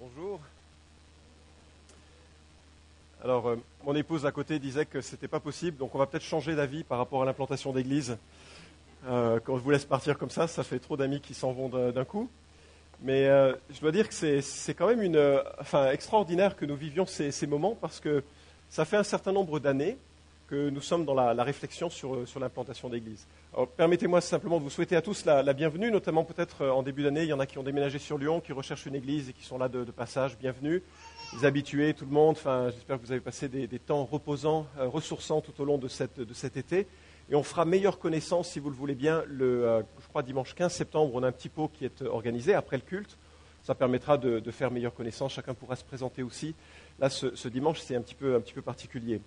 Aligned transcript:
Bonjour. 0.00 0.38
Alors, 3.24 3.48
euh, 3.48 3.56
mon 3.82 3.96
épouse 3.96 4.26
à 4.26 4.30
côté 4.30 4.60
disait 4.60 4.86
que 4.86 5.00
ce 5.00 5.12
n'était 5.12 5.26
pas 5.26 5.40
possible, 5.40 5.76
donc 5.76 5.92
on 5.92 5.98
va 5.98 6.06
peut-être 6.06 6.22
changer 6.22 6.54
d'avis 6.54 6.84
par 6.84 6.98
rapport 6.98 7.20
à 7.20 7.24
l'implantation 7.24 7.72
d'église. 7.72 8.16
Euh, 9.08 9.40
quand 9.42 9.56
je 9.56 9.62
vous 9.62 9.70
laisse 9.72 9.84
partir 9.84 10.16
comme 10.16 10.30
ça, 10.30 10.46
ça 10.46 10.62
fait 10.62 10.78
trop 10.78 10.96
d'amis 10.96 11.20
qui 11.20 11.34
s'en 11.34 11.50
vont 11.50 11.68
d'un 11.90 12.04
coup. 12.04 12.30
Mais 13.02 13.26
euh, 13.26 13.56
je 13.70 13.80
dois 13.80 13.90
dire 13.90 14.08
que 14.08 14.14
c'est 14.14 14.74
quand 14.74 14.86
même 14.86 15.02
une, 15.02 15.42
enfin, 15.58 15.90
extraordinaire 15.90 16.54
que 16.54 16.64
nous 16.64 16.76
vivions 16.76 17.04
ces, 17.04 17.32
ces, 17.32 17.48
moments 17.48 17.74
parce 17.74 17.98
que 17.98 18.22
ça 18.68 18.84
fait 18.84 18.98
un 18.98 19.02
certain 19.02 19.32
nombre 19.32 19.58
d'années 19.58 19.98
que 20.48 20.70
nous 20.70 20.80
sommes 20.80 21.04
dans 21.04 21.14
la, 21.14 21.44
réflexion 21.44 21.90
sur, 21.90 22.26
sur 22.26 22.40
l'implantation 22.40 22.88
d'église. 22.88 23.26
Permettez-moi 23.76 24.20
simplement 24.20 24.58
de 24.58 24.64
vous 24.64 24.70
souhaiter 24.70 24.96
à 24.96 25.02
tous 25.02 25.26
la, 25.26 25.52
bienvenue, 25.52 25.90
notamment 25.90 26.24
peut-être 26.24 26.66
en 26.66 26.82
début 26.82 27.02
d'année, 27.02 27.22
il 27.22 27.28
y 27.28 27.32
en 27.32 27.40
a 27.40 27.46
qui 27.46 27.58
ont 27.58 27.62
déménagé 27.62 27.98
sur 27.98 28.18
Lyon, 28.18 28.40
qui 28.40 28.52
recherchent 28.52 28.86
une 28.86 28.94
église 28.94 29.28
et 29.28 29.32
qui 29.34 29.44
sont 29.44 29.58
là 29.58 29.68
de, 29.68 29.84
passage. 29.84 30.38
Bienvenue 30.38 30.82
les 31.34 31.44
habitués, 31.44 31.92
tout 31.92 32.06
le 32.06 32.10
monde. 32.10 32.36
Enfin, 32.38 32.70
j'espère 32.70 32.98
que 32.98 33.04
vous 33.04 33.12
avez 33.12 33.20
passé 33.20 33.48
des, 33.48 33.68
temps 33.78 34.04
reposants, 34.04 34.66
euh, 34.78 34.88
ressourçants 34.88 35.42
tout 35.42 35.60
au 35.60 35.64
long 35.66 35.76
de, 35.76 35.88
cet 35.88 36.56
été. 36.56 36.86
Et 37.30 37.34
on 37.34 37.42
fera 37.42 37.66
meilleure 37.66 37.98
connaissance, 37.98 38.48
si 38.48 38.58
vous 38.58 38.70
le 38.70 38.76
voulez 38.76 38.94
bien, 38.94 39.22
le, 39.26 39.68
euh, 39.68 39.82
je 40.00 40.08
crois 40.08 40.22
dimanche 40.22 40.54
15 40.54 40.72
septembre, 40.72 41.12
on 41.14 41.22
a 41.22 41.28
un 41.28 41.32
petit 41.32 41.50
pot 41.50 41.68
qui 41.68 41.84
est 41.84 42.00
organisé 42.00 42.54
après 42.54 42.78
le 42.78 42.82
culte. 42.82 43.18
Ça 43.64 43.74
permettra 43.74 44.16
de, 44.16 44.40
de 44.40 44.50
faire 44.50 44.70
meilleure 44.70 44.94
connaissance. 44.94 45.34
Chacun 45.34 45.52
pourra 45.52 45.76
se 45.76 45.84
présenter 45.84 46.22
aussi. 46.22 46.54
Là, 46.98 47.10
ce, 47.10 47.36
ce 47.36 47.48
dimanche, 47.48 47.80
c'est 47.80 47.96
un 47.96 48.00
petit 48.00 48.14
peu, 48.14 48.34
un 48.34 48.40
petit 48.40 48.54
peu 48.54 48.62
particulier. 48.62 49.20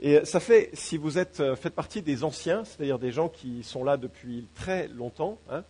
Et 0.00 0.24
ça 0.24 0.38
fait, 0.38 0.70
si 0.74 0.96
vous 0.96 1.18
êtes, 1.18 1.40
euh, 1.40 1.56
faites 1.56 1.74
partie 1.74 2.02
des 2.02 2.22
anciens, 2.22 2.64
c'est-à-dire 2.64 2.98
des 2.98 3.10
gens 3.10 3.28
qui 3.28 3.64
sont 3.64 3.82
là 3.82 3.96
depuis 3.96 4.46
très 4.54 4.86
longtemps, 4.88 5.38
hein, 5.50 5.64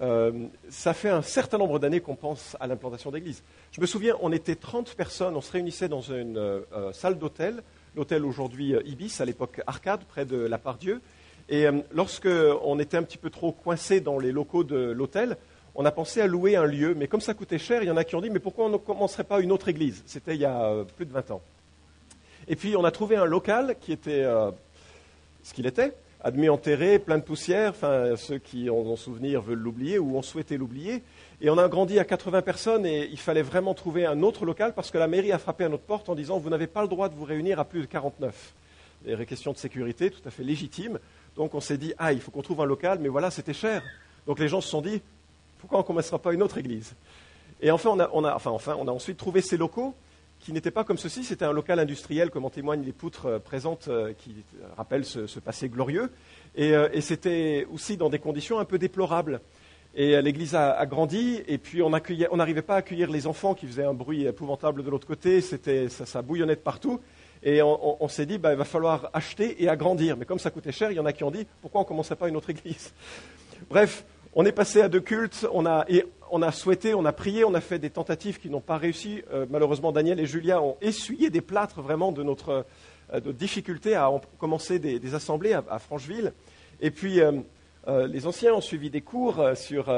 euh, 0.00 0.46
ça 0.70 0.94
fait 0.94 1.10
un 1.10 1.22
certain 1.22 1.58
nombre 1.58 1.78
d'années 1.78 2.00
qu'on 2.00 2.16
pense 2.16 2.56
à 2.58 2.66
l'implantation 2.66 3.10
d'église. 3.10 3.42
Je 3.72 3.80
me 3.80 3.86
souviens, 3.86 4.16
on 4.20 4.32
était 4.32 4.56
30 4.56 4.94
personnes, 4.94 5.36
on 5.36 5.40
se 5.40 5.52
réunissait 5.52 5.88
dans 5.88 6.00
une 6.00 6.38
euh, 6.38 6.92
salle 6.92 7.18
d'hôtel, 7.18 7.62
l'hôtel 7.96 8.24
aujourd'hui 8.24 8.74
euh, 8.74 8.82
Ibis, 8.84 9.20
à 9.20 9.24
l'époque 9.24 9.62
Arcade, 9.66 10.04
près 10.04 10.24
de 10.24 10.36
la 10.36 10.58
Part-Dieu. 10.58 11.00
Et 11.48 11.66
euh, 11.66 11.80
lorsque 11.92 12.28
on 12.62 12.78
était 12.78 12.96
un 12.96 13.02
petit 13.02 13.18
peu 13.18 13.30
trop 13.30 13.52
coincé 13.52 14.00
dans 14.00 14.18
les 14.18 14.32
locaux 14.32 14.64
de 14.64 14.76
l'hôtel, 14.76 15.36
on 15.74 15.84
a 15.84 15.90
pensé 15.90 16.20
à 16.20 16.26
louer 16.26 16.56
un 16.56 16.64
lieu, 16.64 16.94
mais 16.94 17.08
comme 17.08 17.20
ça 17.20 17.34
coûtait 17.34 17.58
cher, 17.58 17.82
il 17.82 17.86
y 17.86 17.90
en 17.90 17.96
a 17.96 18.04
qui 18.04 18.14
ont 18.14 18.20
dit, 18.20 18.30
mais 18.30 18.38
pourquoi 18.38 18.66
on 18.66 18.70
ne 18.70 18.76
commencerait 18.76 19.24
pas 19.24 19.40
une 19.40 19.52
autre 19.52 19.68
église? 19.68 20.02
C'était 20.06 20.34
il 20.34 20.40
y 20.40 20.44
a 20.44 20.64
euh, 20.64 20.84
plus 20.84 21.06
de 21.06 21.12
20 21.12 21.30
ans. 21.32 21.42
Et 22.48 22.56
puis 22.56 22.76
on 22.76 22.84
a 22.84 22.90
trouvé 22.90 23.16
un 23.16 23.24
local 23.24 23.76
qui 23.80 23.92
était 23.92 24.22
euh, 24.22 24.50
ce 25.42 25.52
qu'il 25.52 25.66
était, 25.66 25.92
admis 26.22 26.48
enterré, 26.48 26.98
plein 26.98 27.18
de 27.18 27.22
poussière, 27.22 27.70
enfin 27.70 28.14
ceux 28.16 28.38
qui 28.38 28.70
en 28.70 28.74
ont 28.74 28.96
souvenir 28.96 29.42
veulent 29.42 29.58
l'oublier 29.58 29.98
ou 29.98 30.16
ont 30.16 30.22
souhaité 30.22 30.56
l'oublier. 30.56 31.02
Et 31.40 31.50
on 31.50 31.58
a 31.58 31.68
grandi 31.68 31.98
à 31.98 32.04
80 32.04 32.42
personnes 32.42 32.86
et 32.86 33.08
il 33.10 33.18
fallait 33.18 33.42
vraiment 33.42 33.74
trouver 33.74 34.06
un 34.06 34.22
autre 34.22 34.44
local 34.44 34.74
parce 34.74 34.90
que 34.92 34.98
la 34.98 35.08
mairie 35.08 35.32
a 35.32 35.38
frappé 35.38 35.64
à 35.64 35.68
notre 35.68 35.82
porte 35.82 36.08
en 36.08 36.14
disant 36.14 36.38
vous 36.38 36.50
n'avez 36.50 36.68
pas 36.68 36.82
le 36.82 36.88
droit 36.88 37.08
de 37.08 37.14
vous 37.14 37.24
réunir 37.24 37.58
à 37.58 37.64
plus 37.64 37.80
de 37.80 37.86
49. 37.86 38.54
Des 39.04 39.26
questions 39.26 39.52
de 39.52 39.58
sécurité 39.58 40.10
tout 40.10 40.26
à 40.26 40.30
fait 40.30 40.44
légitimes. 40.44 41.00
Donc 41.34 41.54
on 41.54 41.60
s'est 41.60 41.78
dit 41.78 41.94
ah 41.98 42.12
il 42.12 42.20
faut 42.20 42.30
qu'on 42.30 42.42
trouve 42.42 42.60
un 42.60 42.64
local, 42.64 42.98
mais 43.00 43.08
voilà 43.08 43.32
c'était 43.32 43.54
cher. 43.54 43.82
Donc 44.26 44.38
les 44.38 44.48
gens 44.48 44.60
se 44.60 44.68
sont 44.68 44.82
dit 44.82 45.02
pourquoi 45.58 45.78
on 45.78 45.82
ne 45.82 45.86
commencera 45.86 46.20
pas 46.20 46.32
une 46.32 46.42
autre 46.42 46.58
église? 46.58 46.94
Et 47.60 47.72
enfin 47.72 47.90
on 47.90 48.24
a, 48.24 48.34
enfin, 48.34 48.52
enfin 48.52 48.76
on 48.78 48.86
a 48.86 48.92
ensuite 48.92 49.16
trouvé 49.16 49.40
ces 49.40 49.56
locaux 49.56 49.94
qui 50.40 50.52
n'était 50.52 50.70
pas 50.70 50.84
comme 50.84 50.98
ceci, 50.98 51.24
c'était 51.24 51.44
un 51.44 51.52
local 51.52 51.78
industriel, 51.78 52.30
comme 52.30 52.44
en 52.44 52.50
témoignent 52.50 52.84
les 52.84 52.92
poutres 52.92 53.26
euh, 53.26 53.38
présentes 53.38 53.88
euh, 53.88 54.12
qui 54.12 54.44
rappellent 54.76 55.04
ce, 55.04 55.40
passé 55.40 55.68
glorieux. 55.68 56.10
Et, 56.54 56.74
euh, 56.74 56.88
c'était 57.00 57.66
aussi 57.72 57.96
dans 57.96 58.10
des 58.10 58.18
conditions 58.18 58.58
un 58.58 58.64
peu 58.64 58.78
déplorables. 58.78 59.40
Et 59.98 60.20
l'église 60.20 60.54
a, 60.54 60.84
grandi, 60.84 61.40
et 61.48 61.56
puis 61.56 61.80
on 61.80 61.88
n'arrivait 61.88 62.60
pas 62.60 62.74
à 62.74 62.78
accueillir 62.78 63.10
les 63.10 63.26
enfants 63.26 63.54
qui 63.54 63.66
faisaient 63.66 63.86
un 63.86 63.94
bruit 63.94 64.26
épouvantable 64.26 64.82
de 64.82 64.90
l'autre 64.90 65.06
côté, 65.06 65.40
c'était, 65.40 65.88
ça, 65.88 66.20
bouillonnait 66.20 66.56
de 66.56 66.60
partout. 66.60 67.00
Et 67.42 67.62
on, 67.62 68.06
s'est 68.08 68.26
dit, 68.26 68.36
bah, 68.36 68.52
il 68.52 68.58
va 68.58 68.66
falloir 68.66 69.08
acheter 69.14 69.62
et 69.62 69.70
agrandir. 69.70 70.18
Mais 70.18 70.26
comme 70.26 70.38
ça 70.38 70.50
coûtait 70.50 70.70
cher, 70.70 70.90
il 70.90 70.98
y 70.98 71.00
en 71.00 71.06
a 71.06 71.14
qui 71.14 71.24
ont 71.24 71.30
dit, 71.30 71.46
pourquoi 71.62 71.80
on 71.80 71.84
ne 71.84 71.88
commencerait 71.88 72.16
pas 72.16 72.28
une 72.28 72.36
autre 72.36 72.50
église? 72.50 72.92
Bref, 73.70 74.04
on 74.34 74.44
est 74.44 74.52
passé 74.52 74.82
à 74.82 74.90
deux 74.90 75.00
cultes, 75.00 75.46
on 75.50 75.64
a, 75.64 75.86
on 76.30 76.42
a 76.42 76.52
souhaité, 76.52 76.94
on 76.94 77.04
a 77.04 77.12
prié, 77.12 77.44
on 77.44 77.54
a 77.54 77.60
fait 77.60 77.78
des 77.78 77.90
tentatives 77.90 78.38
qui 78.38 78.50
n'ont 78.50 78.60
pas 78.60 78.78
réussi. 78.78 79.22
Euh, 79.32 79.46
malheureusement, 79.50 79.92
Daniel 79.92 80.20
et 80.20 80.26
Julia 80.26 80.60
ont 80.60 80.76
essuyé 80.80 81.30
des 81.30 81.40
plâtres 81.40 81.80
vraiment 81.80 82.12
de 82.12 82.22
notre, 82.22 82.66
euh, 83.12 83.20
difficulté 83.32 83.94
à 83.94 84.10
commencer 84.38 84.78
des, 84.78 85.14
assemblées 85.14 85.52
à, 85.52 85.78
Francheville. 85.78 86.32
Et 86.80 86.90
puis, 86.90 87.20
euh, 87.20 87.32
les 88.08 88.26
anciens 88.26 88.54
ont 88.54 88.60
suivi 88.60 88.90
des 88.90 89.00
cours 89.00 89.44
sur 89.54 89.94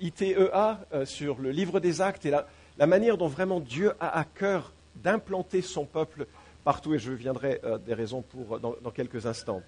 ITEA, 0.00 0.78
sur 1.04 1.40
le 1.40 1.50
livre 1.50 1.80
des 1.80 2.00
actes 2.00 2.24
et 2.24 2.30
la, 2.30 2.46
la, 2.78 2.86
manière 2.86 3.18
dont 3.18 3.26
vraiment 3.26 3.58
Dieu 3.58 3.92
a 3.98 4.16
à 4.16 4.24
cœur 4.24 4.72
d'implanter 4.94 5.60
son 5.60 5.84
peuple 5.84 6.26
partout. 6.62 6.94
Et 6.94 7.00
je 7.00 7.10
viendrai 7.10 7.60
des 7.84 7.94
raisons 7.94 8.22
pour, 8.22 8.60
dans, 8.60 8.76
dans, 8.80 8.90
quelques 8.92 9.26
instants. 9.26 9.60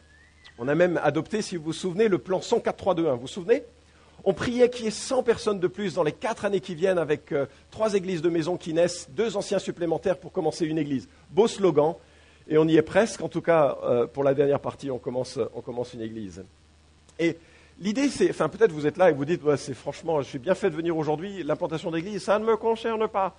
On 0.57 0.69
a 0.69 0.77
même 0.77 1.01
adopté, 1.03 1.43
si 1.43 1.57
vous 1.57 1.65
vous 1.65 1.73
souvenez, 1.73 2.07
le 2.07 2.19
plan 2.19 2.39
104-3-2-1. 2.39 3.15
Vous 3.15 3.21
vous 3.23 3.27
souvenez? 3.27 3.65
On 4.25 4.33
priait 4.33 4.71
qu'il 4.71 4.85
y 4.85 4.89
ait 4.89 4.93
100 4.93 5.23
personnes 5.23 5.61
de 5.61 5.67
plus 5.67 5.95
dans 5.95 6.03
les 6.03 6.13
quatre 6.13 6.45
années 6.45 6.61
qui 6.61 6.75
viennent 6.75 6.99
avec 6.99 7.33
euh, 7.33 7.47
trois 7.71 7.95
églises 7.95 8.23
de 8.23 8.29
maison 8.29 8.57
qui 8.57 8.73
naissent, 8.73 9.09
deux 9.11 9.37
anciens 9.37 9.59
supplémentaires 9.59 10.19
pour 10.19 10.33
commencer 10.33 10.67
une 10.67 10.79
église. 10.79 11.09
Beau 11.31 11.47
slogan, 11.47 11.95
et 12.49 12.59
on 12.59 12.67
y 12.67 12.77
est 12.77 12.83
presque. 12.83 13.21
En 13.21 13.29
tout 13.29 13.43
cas, 13.43 13.79
euh, 13.83 14.07
pour 14.07 14.25
la 14.25 14.35
dernière 14.35 14.61
partie, 14.61 14.91
on 14.91 14.99
commence, 14.99 15.39
on 15.55 15.61
commence 15.61 15.95
une 15.95 16.01
église. 16.01 16.45
Et 17.19 17.37
l'idée, 17.79 18.09
c'est, 18.09 18.31
enfin 18.31 18.49
peut-être 18.49 18.73
vous 18.73 18.87
êtes 18.87 18.97
là 18.97 19.11
et 19.11 19.13
vous 19.13 19.25
dites, 19.25 19.43
c'est 19.57 19.75
franchement, 19.75 20.21
je 20.23 20.29
suis 20.29 20.39
bien 20.39 20.55
fait 20.55 20.71
de 20.71 20.77
venir 20.77 20.97
aujourd'hui, 20.97 21.43
l'implantation 21.43 21.91
d'église, 21.91 22.23
ça 22.23 22.39
ne 22.39 22.45
me 22.45 22.57
concerne 22.57 23.09
pas. 23.09 23.37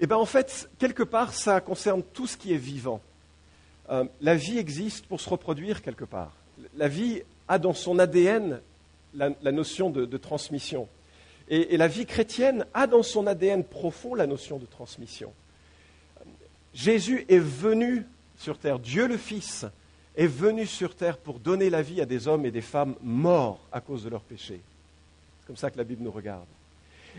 Eh 0.00 0.06
bien 0.06 0.16
en 0.16 0.26
fait, 0.26 0.68
quelque 0.78 1.02
part, 1.02 1.32
ça 1.32 1.60
concerne 1.60 2.02
tout 2.12 2.26
ce 2.26 2.36
qui 2.36 2.52
est 2.52 2.58
vivant. 2.58 3.00
Euh, 3.90 4.04
la 4.20 4.34
vie 4.34 4.58
existe 4.58 5.06
pour 5.06 5.20
se 5.20 5.28
reproduire 5.28 5.82
quelque 5.82 6.04
part. 6.04 6.32
La 6.76 6.88
vie 6.88 7.22
a 7.48 7.58
dans 7.58 7.74
son 7.74 7.98
ADN 7.98 8.60
la, 9.14 9.52
notion 9.52 9.90
de, 9.90 10.16
transmission. 10.16 10.88
Et, 11.48 11.76
la 11.76 11.88
vie 11.88 12.06
chrétienne 12.06 12.66
a 12.74 12.86
dans 12.86 13.02
son 13.02 13.26
ADN 13.26 13.64
profond 13.64 14.14
la 14.14 14.26
notion 14.26 14.58
de 14.58 14.66
transmission. 14.66 15.32
Jésus 16.72 17.24
est 17.28 17.38
venu 17.38 18.06
sur 18.38 18.58
terre, 18.58 18.78
Dieu 18.78 19.06
le 19.06 19.16
Fils 19.16 19.64
est 20.16 20.26
venu 20.26 20.66
sur 20.66 20.94
terre 20.94 21.18
pour 21.18 21.38
donner 21.38 21.70
la 21.70 21.82
vie 21.82 22.00
à 22.00 22.06
des 22.06 22.28
hommes 22.28 22.46
et 22.46 22.50
des 22.50 22.60
femmes 22.60 22.94
morts 23.02 23.60
à 23.72 23.80
cause 23.80 24.04
de 24.04 24.08
leurs 24.08 24.22
péchés. 24.22 24.60
C'est 25.40 25.46
comme 25.46 25.56
ça 25.56 25.70
que 25.70 25.78
la 25.78 25.84
Bible 25.84 26.02
nous 26.02 26.10
regarde. 26.10 26.46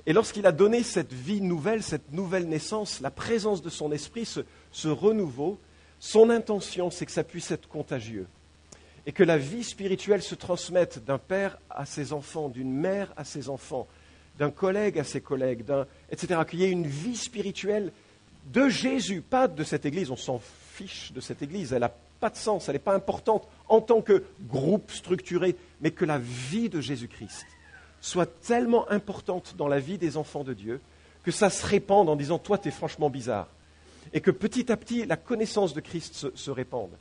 Et 0.06 0.14
lorsqu'il 0.14 0.46
a 0.46 0.52
donné 0.52 0.84
cette 0.84 1.14
vie 1.14 1.42
nouvelle, 1.42 1.84
cette 1.84 2.12
nouvelle 2.12 2.48
naissance, 2.48 3.00
la 3.00 3.12
présence 3.12 3.62
de 3.62 3.70
son 3.70 3.92
esprit, 3.92 4.26
ce 4.26 4.88
renouveau, 4.88 5.58
son 6.00 6.30
intention, 6.30 6.92
c'est 6.92 7.06
que 7.06 7.12
ça 7.12 7.24
puisse 7.24 7.52
être 7.52 7.68
contagieux 7.70 8.28
et 9.06 9.12
que 9.12 9.24
la 9.24 9.38
vie 9.38 9.64
spirituelle 9.64 10.22
se 10.22 10.36
transmette 10.36 11.04
d'un 11.06 11.18
père 11.18 11.60
à 11.70 11.86
ses 11.86 12.14
enfants, 12.14 12.50
d'une 12.50 12.74
mère 12.74 13.14
à 13.18 13.24
ses 13.24 13.50
enfants, 13.50 13.88
d'un 14.40 14.52
collègue 14.52 15.00
à 15.00 15.04
ses 15.04 15.22
collègues, 15.22 15.64
etc. 16.12 16.42
Qu'il 16.50 16.60
y 16.60 16.64
ait 16.64 16.72
une 16.72 16.88
vie 16.88 17.18
spirituelle 17.18 17.92
de 18.52 18.68
Jésus, 18.68 19.22
pas 19.22 19.48
de 19.48 19.64
cette 19.64 19.86
Église. 19.86 20.12
On 20.12 20.16
s'en 20.16 20.42
fiche 20.74 21.12
de 21.14 21.22
cette 21.22 21.42
Église, 21.42 21.74
elle 21.74 21.82
n'a 21.82 21.94
pas 22.20 22.30
de 22.30 22.36
sens, 22.36 22.68
elle 22.68 22.76
n'est 22.76 22.80
pas 22.80 22.96
importante 22.96 23.48
en 23.68 23.82
tant 23.82 24.02
que 24.02 24.24
groupe 24.48 24.92
structuré, 24.92 25.56
mais 25.82 25.92
que 25.92 26.06
la 26.06 26.18
vie 26.18 26.70
de 26.70 26.82
Jésus-Christ 26.82 27.46
soit 28.02 28.40
tellement 28.42 28.90
importante 28.92 29.56
dans 29.58 29.68
la 29.68 29.80
vie 29.80 29.98
des 29.98 30.18
enfants 30.18 30.44
de 30.44 30.54
Dieu 30.54 30.82
que 31.24 31.32
ça 31.32 31.50
se 31.50 31.66
répande 31.66 32.10
en 32.10 32.16
disant 32.16 32.38
Toi, 32.38 32.58
tu 32.58 32.68
es 32.68 32.72
franchement 32.72 33.10
bizarre. 33.10 33.48
Et 34.14 34.22
que 34.22 34.32
petit 34.32 34.72
à 34.72 34.78
petit, 34.78 35.06
la 35.06 35.18
connaissance 35.18 35.74
de 35.74 35.82
Christ 35.82 36.14
se, 36.14 36.28
se 36.36 36.52
répande. 36.52 36.92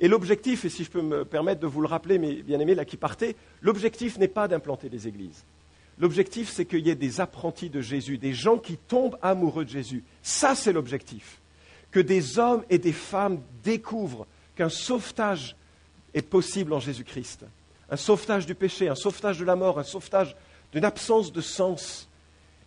Et 0.00 0.08
l'objectif, 0.08 0.64
et 0.64 0.68
si 0.68 0.84
je 0.84 0.90
peux 0.90 1.02
me 1.02 1.24
permettre 1.24 1.60
de 1.60 1.66
vous 1.66 1.80
le 1.80 1.86
rappeler, 1.86 2.18
mes 2.18 2.42
bien-aimés, 2.42 2.74
là 2.74 2.84
qui 2.84 2.96
partez, 2.96 3.36
l'objectif 3.62 4.18
n'est 4.18 4.28
pas 4.28 4.48
d'implanter 4.48 4.88
des 4.88 5.08
églises. 5.08 5.44
L'objectif, 5.98 6.50
c'est 6.50 6.64
qu'il 6.64 6.86
y 6.86 6.90
ait 6.90 6.96
des 6.96 7.20
apprentis 7.20 7.70
de 7.70 7.80
Jésus, 7.80 8.18
des 8.18 8.34
gens 8.34 8.58
qui 8.58 8.76
tombent 8.76 9.16
amoureux 9.22 9.64
de 9.64 9.70
Jésus. 9.70 10.02
Ça, 10.22 10.54
c'est 10.54 10.72
l'objectif. 10.72 11.40
Que 11.92 12.00
des 12.00 12.38
hommes 12.38 12.64
et 12.68 12.78
des 12.78 12.92
femmes 12.92 13.40
découvrent 13.62 14.26
qu'un 14.56 14.68
sauvetage 14.68 15.56
est 16.12 16.22
possible 16.22 16.72
en 16.72 16.80
Jésus-Christ. 16.80 17.44
Un 17.90 17.96
sauvetage 17.96 18.46
du 18.46 18.54
péché, 18.54 18.88
un 18.88 18.94
sauvetage 18.96 19.38
de 19.38 19.44
la 19.44 19.54
mort, 19.54 19.78
un 19.78 19.84
sauvetage 19.84 20.34
d'une 20.72 20.84
absence 20.84 21.32
de 21.32 21.40
sens. 21.40 22.08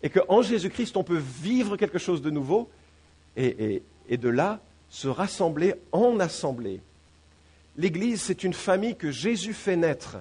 Et 0.02 0.10
qu'en 0.10 0.42
Jésus-Christ, 0.42 0.96
on 0.96 1.04
peut 1.04 1.22
vivre 1.42 1.76
quelque 1.76 1.98
chose 1.98 2.22
de 2.22 2.30
nouveau 2.30 2.70
et, 3.36 3.82
de 4.10 4.30
là 4.30 4.62
se 4.90 5.08
rassembler 5.08 5.76
en 5.92 6.20
assemblée 6.20 6.80
L'Église, 7.78 8.22
c'est 8.22 8.44
une 8.44 8.54
famille 8.54 8.96
que 8.96 9.12
Jésus 9.12 9.54
fait 9.54 9.76
naître 9.76 10.18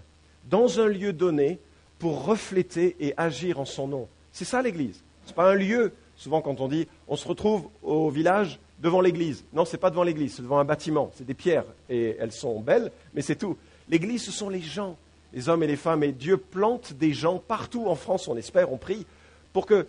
dans 0.51 0.81
un 0.81 0.87
lieu 0.87 1.13
donné 1.13 1.59
pour 1.99 2.25
refléter 2.25 2.97
et 3.01 3.15
agir 3.17 3.59
en 3.59 3.65
son 3.65 3.89
nom. 3.89 4.09
C'est 4.33 4.45
ça 4.45 4.61
l'Église. 4.61 5.03
Ce 5.25 5.31
n'est 5.31 5.35
pas 5.35 5.51
un 5.51 5.55
lieu. 5.55 5.93
Souvent, 6.17 6.41
quand 6.41 6.61
on 6.61 6.69
dit 6.69 6.87
on 7.09 7.17
se 7.17 7.27
retrouve 7.27 7.69
au 7.83 8.11
village 8.11 8.59
devant 8.81 9.01
l'Église. 9.01 9.45
Non, 9.53 9.65
ce 9.65 9.73
n'est 9.73 9.81
pas 9.81 9.91
devant 9.91 10.03
l'Église, 10.03 10.35
c'est 10.35 10.43
devant 10.43 10.59
un 10.59 10.65
bâtiment. 10.65 11.11
C'est 11.17 11.27
des 11.27 11.35
pierres 11.35 11.65
et 11.89 12.17
elles 12.19 12.33
sont 12.33 12.61
belles, 12.61 12.93
mais 13.15 13.23
c'est 13.23 13.37
tout. 13.37 13.57
L'Église, 13.89 14.25
ce 14.25 14.33
sont 14.33 14.49
les 14.49 14.61
gens, 14.61 14.97
les 15.33 15.49
hommes 15.49 15.63
et 15.63 15.67
les 15.67 15.77
femmes. 15.77 16.03
Et 16.03 16.13
Dieu 16.13 16.37
plante 16.37 16.93
des 16.93 17.13
gens 17.13 17.39
partout 17.39 17.87
en 17.87 17.95
France, 17.95 18.29
on 18.29 18.37
espère, 18.37 18.73
on 18.73 18.77
prie, 18.77 19.07
pour 19.53 19.67
que 19.67 19.87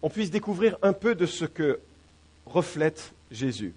on 0.00 0.10
puisse 0.10 0.30
découvrir 0.30 0.78
un 0.82 0.92
peu 0.92 1.16
de 1.16 1.26
ce 1.26 1.44
que 1.44 1.80
reflète 2.46 3.12
Jésus. 3.32 3.74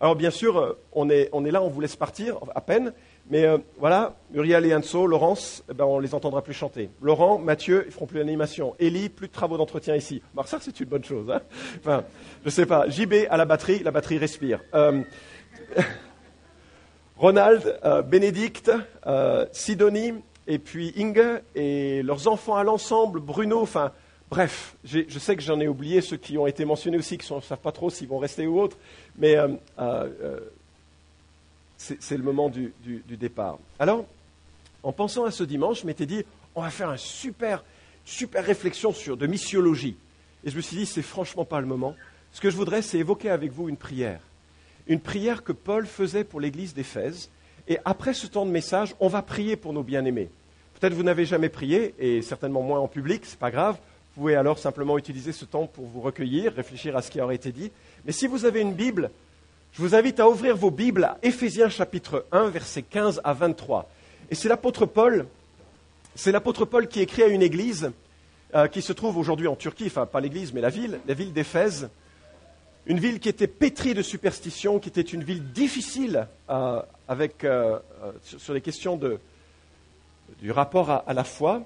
Alors 0.00 0.16
bien 0.16 0.30
sûr, 0.30 0.58
euh, 0.58 0.78
on 0.92 1.08
est, 1.08 1.30
là, 1.50 1.62
on 1.62 1.68
vous 1.68 1.80
laisse 1.80 1.96
partir 1.96 2.38
à 2.54 2.60
peine, 2.60 2.92
mais 3.30 3.44
euh, 3.44 3.58
voilà, 3.78 4.16
Muriel 4.32 4.66
et 4.66 4.74
Anso, 4.74 5.06
Laurence, 5.06 5.62
eh 5.70 5.74
ben, 5.74 5.84
on 5.84 6.00
les 6.00 6.14
entendra 6.14 6.42
plus 6.42 6.52
chanter. 6.52 6.90
Laurent, 7.00 7.38
Mathieu, 7.38 7.84
ils 7.86 7.92
feront 7.92 8.06
plus 8.06 8.18
d'animation. 8.18 8.74
Élie, 8.78 9.08
plus 9.08 9.28
de 9.28 9.32
travaux 9.32 9.56
d'entretien 9.56 9.94
ici. 9.94 10.20
Ça, 10.46 10.58
c'est 10.60 10.78
une 10.80 10.86
bonne 10.86 11.04
chose. 11.04 11.30
Hein 11.30 11.40
enfin, 11.78 12.04
je 12.44 12.50
sais 12.50 12.66
pas. 12.66 12.88
JB 12.88 13.14
à 13.30 13.36
la 13.36 13.44
batterie, 13.44 13.82
la 13.84 13.92
batterie 13.92 14.18
respire. 14.18 14.60
Euh, 14.74 15.02
Ronald, 17.16 17.80
Bénédicte, 18.06 18.72
Sidonie, 19.52 20.14
et 20.48 20.58
puis 20.58 20.92
Inge, 20.98 21.42
et 21.54 22.02
leurs 22.02 22.26
enfants 22.26 22.56
à 22.56 22.64
l'ensemble, 22.64 23.20
Bruno, 23.20 23.60
enfin, 23.60 23.92
bref, 24.30 24.76
je 24.84 25.18
sais 25.18 25.36
que 25.36 25.42
j'en 25.42 25.60
ai 25.60 25.68
oublié 25.68 26.00
ceux 26.00 26.16
qui 26.16 26.38
ont 26.38 26.46
été 26.46 26.64
mentionnés 26.64 26.98
aussi, 26.98 27.18
qui 27.18 27.32
ne 27.32 27.40
savent 27.40 27.58
pas 27.58 27.72
trop 27.72 27.90
s'ils 27.90 28.08
vont 28.08 28.18
rester 28.18 28.46
ou 28.46 28.60
autre, 28.60 28.76
mais 29.16 29.36
c'est 31.76 32.16
le 32.16 32.22
moment 32.22 32.48
du, 32.48 32.72
départ. 33.08 33.58
Alors, 33.78 34.04
en 34.82 34.92
pensant 34.92 35.24
à 35.24 35.30
ce 35.30 35.44
dimanche, 35.44 35.82
je 35.82 35.86
m'étais 35.86 36.06
dit, 36.06 36.24
on 36.54 36.62
va 36.62 36.70
faire 36.70 36.90
une 36.90 36.98
super, 36.98 37.64
super 38.04 38.44
réflexion 38.44 38.92
sur 38.92 39.16
de 39.16 39.26
missiologie. 39.26 39.96
Et 40.44 40.50
je 40.50 40.56
me 40.56 40.60
suis 40.60 40.76
dit, 40.76 40.86
c'est 40.86 41.02
franchement 41.02 41.44
pas 41.44 41.60
le 41.60 41.66
moment. 41.66 41.94
Ce 42.32 42.40
que 42.40 42.50
je 42.50 42.56
voudrais, 42.56 42.82
c'est 42.82 42.98
évoquer 42.98 43.30
avec 43.30 43.52
vous 43.52 43.68
une 43.68 43.76
prière. 43.76 44.20
Une 44.86 45.00
prière 45.00 45.42
que 45.42 45.52
Paul 45.52 45.86
faisait 45.86 46.24
pour 46.24 46.40
l'église 46.40 46.74
d'Éphèse. 46.74 47.30
Et 47.68 47.78
après 47.84 48.12
ce 48.12 48.26
temps 48.26 48.44
de 48.44 48.50
message, 48.50 48.94
on 49.00 49.08
va 49.08 49.22
prier 49.22 49.56
pour 49.56 49.72
nos 49.72 49.82
bien-aimés. 49.82 50.28
Peut-être 50.78 50.92
vous 50.92 51.02
n'avez 51.02 51.24
jamais 51.24 51.48
prié, 51.48 51.94
et 51.98 52.20
certainement 52.20 52.62
moins 52.62 52.80
en 52.80 52.88
public, 52.88 53.24
ce 53.24 53.32
n'est 53.32 53.38
pas 53.38 53.50
grave. 53.50 53.78
Vous 54.14 54.22
pouvez 54.22 54.36
alors 54.36 54.60
simplement 54.60 54.96
utiliser 54.96 55.32
ce 55.32 55.44
temps 55.44 55.66
pour 55.66 55.86
vous 55.86 56.00
recueillir, 56.00 56.52
réfléchir 56.52 56.96
à 56.96 57.02
ce 57.02 57.10
qui 57.10 57.20
aurait 57.20 57.34
été 57.34 57.50
dit. 57.50 57.72
Mais 58.04 58.12
si 58.12 58.28
vous 58.28 58.44
avez 58.44 58.60
une 58.60 58.72
Bible, 58.72 59.10
je 59.72 59.82
vous 59.82 59.96
invite 59.96 60.20
à 60.20 60.28
ouvrir 60.28 60.56
vos 60.56 60.70
Bibles 60.70 61.02
à 61.02 61.18
Éphésiens 61.24 61.68
chapitre 61.68 62.24
1, 62.30 62.50
versets 62.50 62.82
15 62.82 63.20
à 63.24 63.32
23. 63.32 63.90
Et 64.30 64.36
c'est 64.36 64.48
l'apôtre 64.48 64.86
Paul, 64.86 65.26
c'est 66.14 66.30
l'apôtre 66.30 66.64
Paul 66.64 66.86
qui 66.86 67.00
écrit 67.00 67.24
à 67.24 67.26
une 67.26 67.42
église 67.42 67.90
euh, 68.54 68.68
qui 68.68 68.82
se 68.82 68.92
trouve 68.92 69.18
aujourd'hui 69.18 69.48
en 69.48 69.56
Turquie, 69.56 69.86
enfin 69.88 70.06
pas 70.06 70.20
l'église, 70.20 70.52
mais 70.52 70.60
la 70.60 70.70
ville, 70.70 71.00
la 71.08 71.14
ville 71.14 71.32
d'Éphèse. 71.32 71.88
Une 72.86 73.00
ville 73.00 73.18
qui 73.18 73.28
était 73.28 73.48
pétrie 73.48 73.94
de 73.94 74.02
superstitions, 74.02 74.78
qui 74.78 74.90
était 74.90 75.00
une 75.00 75.24
ville 75.24 75.42
difficile 75.50 76.28
euh, 76.50 76.80
avec, 77.08 77.42
euh, 77.42 77.80
sur, 78.22 78.54
les 78.54 78.60
questions 78.60 78.96
du 80.40 80.52
rapport 80.52 80.88
à, 80.90 80.98
à 80.98 81.14
la 81.14 81.24
foi, 81.24 81.62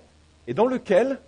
et 0.46 0.54
dans 0.54 0.66
lequel 0.66 1.20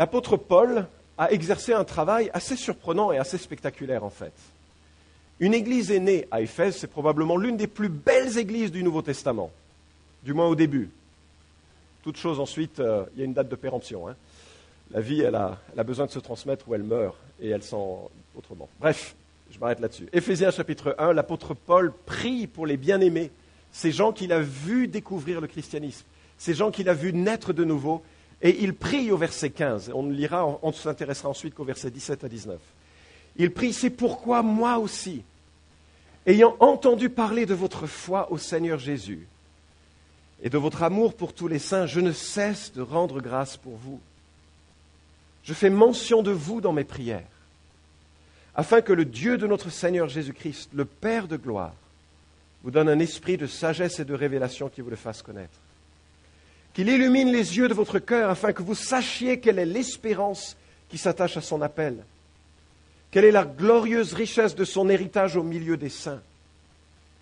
l'apôtre 0.00 0.38
Paul 0.38 0.86
a 1.18 1.30
exercé 1.30 1.74
un 1.74 1.84
travail 1.84 2.30
assez 2.32 2.56
surprenant 2.56 3.12
et 3.12 3.18
assez 3.18 3.36
spectaculaire 3.36 4.02
en 4.02 4.08
fait. 4.08 4.32
Une 5.40 5.52
église 5.52 5.90
est 5.90 6.00
née 6.00 6.26
à 6.30 6.40
Éphèse, 6.40 6.78
c'est 6.78 6.86
probablement 6.86 7.36
l'une 7.36 7.58
des 7.58 7.66
plus 7.66 7.90
belles 7.90 8.38
églises 8.38 8.72
du 8.72 8.82
Nouveau 8.82 9.02
Testament, 9.02 9.50
du 10.22 10.32
moins 10.32 10.46
au 10.46 10.54
début. 10.54 10.88
Toute 12.02 12.16
chose 12.16 12.40
ensuite, 12.40 12.80
euh, 12.80 13.04
il 13.14 13.18
y 13.18 13.22
a 13.22 13.26
une 13.26 13.34
date 13.34 13.50
de 13.50 13.56
péremption. 13.56 14.08
Hein. 14.08 14.16
La 14.90 15.02
vie, 15.02 15.20
elle 15.20 15.34
a, 15.34 15.58
besoin 15.84 16.06
de 16.06 16.10
se 16.10 16.18
transmettre 16.18 16.66
ou 16.66 16.74
elle 16.74 16.82
meurt, 16.82 17.16
et 17.38 17.50
elle 17.50 17.62
sent 17.62 17.76
autrement. 18.34 18.70
Bref, 18.80 19.14
je 19.50 19.58
m'arrête 19.58 19.80
là-dessus. 19.80 20.08
Éphésiens 20.14 20.50
chapitre 20.50 20.96
1, 20.98 21.12
l'apôtre 21.12 21.52
Paul 21.52 21.92
prie 22.06 22.46
pour 22.46 22.64
les 22.64 22.78
bien-aimés, 22.78 23.30
ces 23.70 23.92
gens 23.92 24.12
qu'il 24.12 24.32
a 24.32 24.40
vus 24.40 24.88
découvrir 24.88 25.42
le 25.42 25.46
christianisme, 25.46 26.06
ces 26.38 26.54
gens 26.54 26.70
qu'il 26.70 26.88
a 26.88 26.94
vus 26.94 27.12
naître 27.12 27.52
de 27.52 27.64
nouveau, 27.64 28.02
et 28.42 28.62
il 28.62 28.74
prie 28.74 29.10
au 29.10 29.16
verset 29.16 29.50
15. 29.50 29.90
On 29.94 30.08
lira, 30.08 30.58
on 30.62 30.72
s'intéressera 30.72 31.28
ensuite 31.28 31.54
qu'au 31.54 31.64
verset 31.64 31.90
17 31.90 32.24
à 32.24 32.28
19. 32.28 32.58
Il 33.36 33.52
prie, 33.52 33.72
c'est 33.72 33.90
pourquoi 33.90 34.42
moi 34.42 34.78
aussi, 34.78 35.22
ayant 36.26 36.56
entendu 36.60 37.10
parler 37.10 37.46
de 37.46 37.54
votre 37.54 37.86
foi 37.86 38.30
au 38.32 38.38
Seigneur 38.38 38.78
Jésus 38.78 39.26
et 40.42 40.50
de 40.50 40.58
votre 40.58 40.82
amour 40.82 41.14
pour 41.14 41.32
tous 41.32 41.48
les 41.48 41.58
saints, 41.58 41.86
je 41.86 42.00
ne 42.00 42.12
cesse 42.12 42.72
de 42.72 42.82
rendre 42.82 43.20
grâce 43.20 43.56
pour 43.56 43.76
vous. 43.76 44.00
Je 45.42 45.54
fais 45.54 45.70
mention 45.70 46.22
de 46.22 46.30
vous 46.30 46.60
dans 46.60 46.72
mes 46.72 46.84
prières, 46.84 47.28
afin 48.54 48.80
que 48.80 48.92
le 48.92 49.04
Dieu 49.04 49.38
de 49.38 49.46
notre 49.46 49.70
Seigneur 49.70 50.08
Jésus-Christ, 50.08 50.70
le 50.74 50.84
Père 50.84 51.28
de 51.28 51.36
gloire, 51.36 51.74
vous 52.62 52.70
donne 52.70 52.88
un 52.88 52.98
esprit 52.98 53.36
de 53.36 53.46
sagesse 53.46 54.00
et 54.00 54.04
de 54.04 54.14
révélation 54.14 54.68
qui 54.68 54.80
vous 54.80 54.90
le 54.90 54.96
fasse 54.96 55.22
connaître. 55.22 55.58
Qu'il 56.74 56.88
illumine 56.88 57.32
les 57.32 57.56
yeux 57.56 57.68
de 57.68 57.74
votre 57.74 57.98
cœur 57.98 58.30
afin 58.30 58.52
que 58.52 58.62
vous 58.62 58.74
sachiez 58.74 59.40
quelle 59.40 59.58
est 59.58 59.66
l'espérance 59.66 60.56
qui 60.88 60.98
s'attache 60.98 61.36
à 61.36 61.40
son 61.40 61.62
appel. 61.62 62.04
Quelle 63.10 63.24
est 63.24 63.32
la 63.32 63.44
glorieuse 63.44 64.12
richesse 64.12 64.54
de 64.54 64.64
son 64.64 64.88
héritage 64.88 65.36
au 65.36 65.42
milieu 65.42 65.76
des 65.76 65.88
saints. 65.88 66.22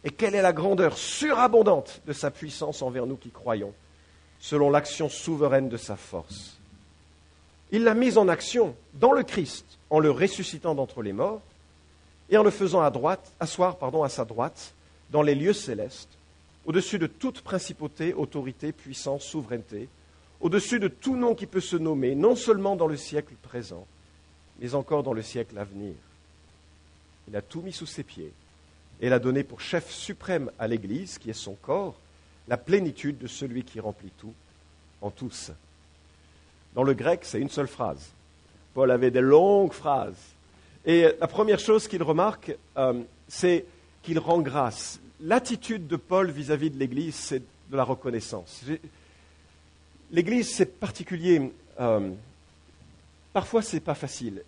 Et 0.04 0.10
quelle 0.10 0.34
est 0.34 0.42
la 0.42 0.52
grandeur 0.52 0.96
surabondante 0.96 2.02
de 2.06 2.12
sa 2.12 2.30
puissance 2.30 2.82
envers 2.82 3.06
nous 3.06 3.16
qui 3.16 3.30
croyons, 3.30 3.72
selon 4.38 4.70
l'action 4.70 5.08
souveraine 5.08 5.68
de 5.68 5.76
sa 5.76 5.96
force. 5.96 6.58
Il 7.70 7.84
l'a 7.84 7.94
mise 7.94 8.16
en 8.16 8.28
action 8.28 8.74
dans 8.94 9.12
le 9.12 9.22
Christ, 9.22 9.64
en 9.90 9.98
le 9.98 10.10
ressuscitant 10.10 10.74
d'entre 10.74 11.02
les 11.02 11.12
morts 11.12 11.42
et 12.30 12.36
en 12.36 12.42
le 12.42 12.50
faisant 12.50 12.82
à 12.82 12.90
droite, 12.90 13.32
asseoir 13.40 13.76
à 13.80 14.08
sa 14.08 14.24
droite 14.24 14.72
dans 15.10 15.22
les 15.22 15.34
lieux 15.34 15.52
célestes, 15.52 16.17
au-dessus 16.68 16.98
de 16.98 17.06
toute 17.06 17.40
principauté, 17.40 18.12
autorité, 18.12 18.72
puissance, 18.72 19.24
souveraineté, 19.24 19.88
au-dessus 20.38 20.78
de 20.78 20.88
tout 20.88 21.16
nom 21.16 21.34
qui 21.34 21.46
peut 21.46 21.62
se 21.62 21.76
nommer, 21.76 22.14
non 22.14 22.36
seulement 22.36 22.76
dans 22.76 22.86
le 22.86 22.98
siècle 22.98 23.32
présent, 23.40 23.86
mais 24.60 24.74
encore 24.74 25.02
dans 25.02 25.14
le 25.14 25.22
siècle 25.22 25.56
à 25.56 25.64
venir. 25.64 25.94
Il 27.26 27.34
a 27.36 27.40
tout 27.40 27.62
mis 27.62 27.72
sous 27.72 27.86
ses 27.86 28.02
pieds 28.02 28.34
et 29.00 29.08
l'a 29.08 29.18
donné 29.18 29.44
pour 29.44 29.62
chef 29.62 29.90
suprême 29.90 30.50
à 30.58 30.68
l'Église, 30.68 31.16
qui 31.16 31.30
est 31.30 31.32
son 31.32 31.54
corps, 31.54 31.94
la 32.48 32.58
plénitude 32.58 33.16
de 33.16 33.28
celui 33.28 33.64
qui 33.64 33.80
remplit 33.80 34.12
tout 34.18 34.34
en 35.00 35.10
tous. 35.10 35.50
Dans 36.74 36.82
le 36.82 36.92
grec, 36.92 37.20
c'est 37.22 37.40
une 37.40 37.48
seule 37.48 37.68
phrase. 37.68 38.10
Paul 38.74 38.90
avait 38.90 39.10
des 39.10 39.22
longues 39.22 39.72
phrases. 39.72 40.20
Et 40.84 41.06
la 41.18 41.28
première 41.28 41.60
chose 41.60 41.88
qu'il 41.88 42.02
remarque, 42.02 42.54
euh, 42.76 43.02
c'est 43.26 43.64
qu'il 44.02 44.18
rend 44.18 44.40
grâce. 44.40 45.00
L'attitude 45.20 45.86
de 45.86 45.96
Paul 45.96 46.30
vis-à-vis 46.30 46.70
de 46.70 46.78
l'Église, 46.78 47.14
c'est 47.14 47.40
de 47.40 47.76
la 47.76 47.84
reconnaissance. 47.84 48.64
L'Église, 50.10 50.48
c'est 50.48 50.78
particulier. 50.78 51.52
Euh, 51.80 52.10
Parfois, 53.32 53.62
ce 53.62 53.76
n'est 53.76 53.80
pas 53.80 53.94
facile. 53.94 54.42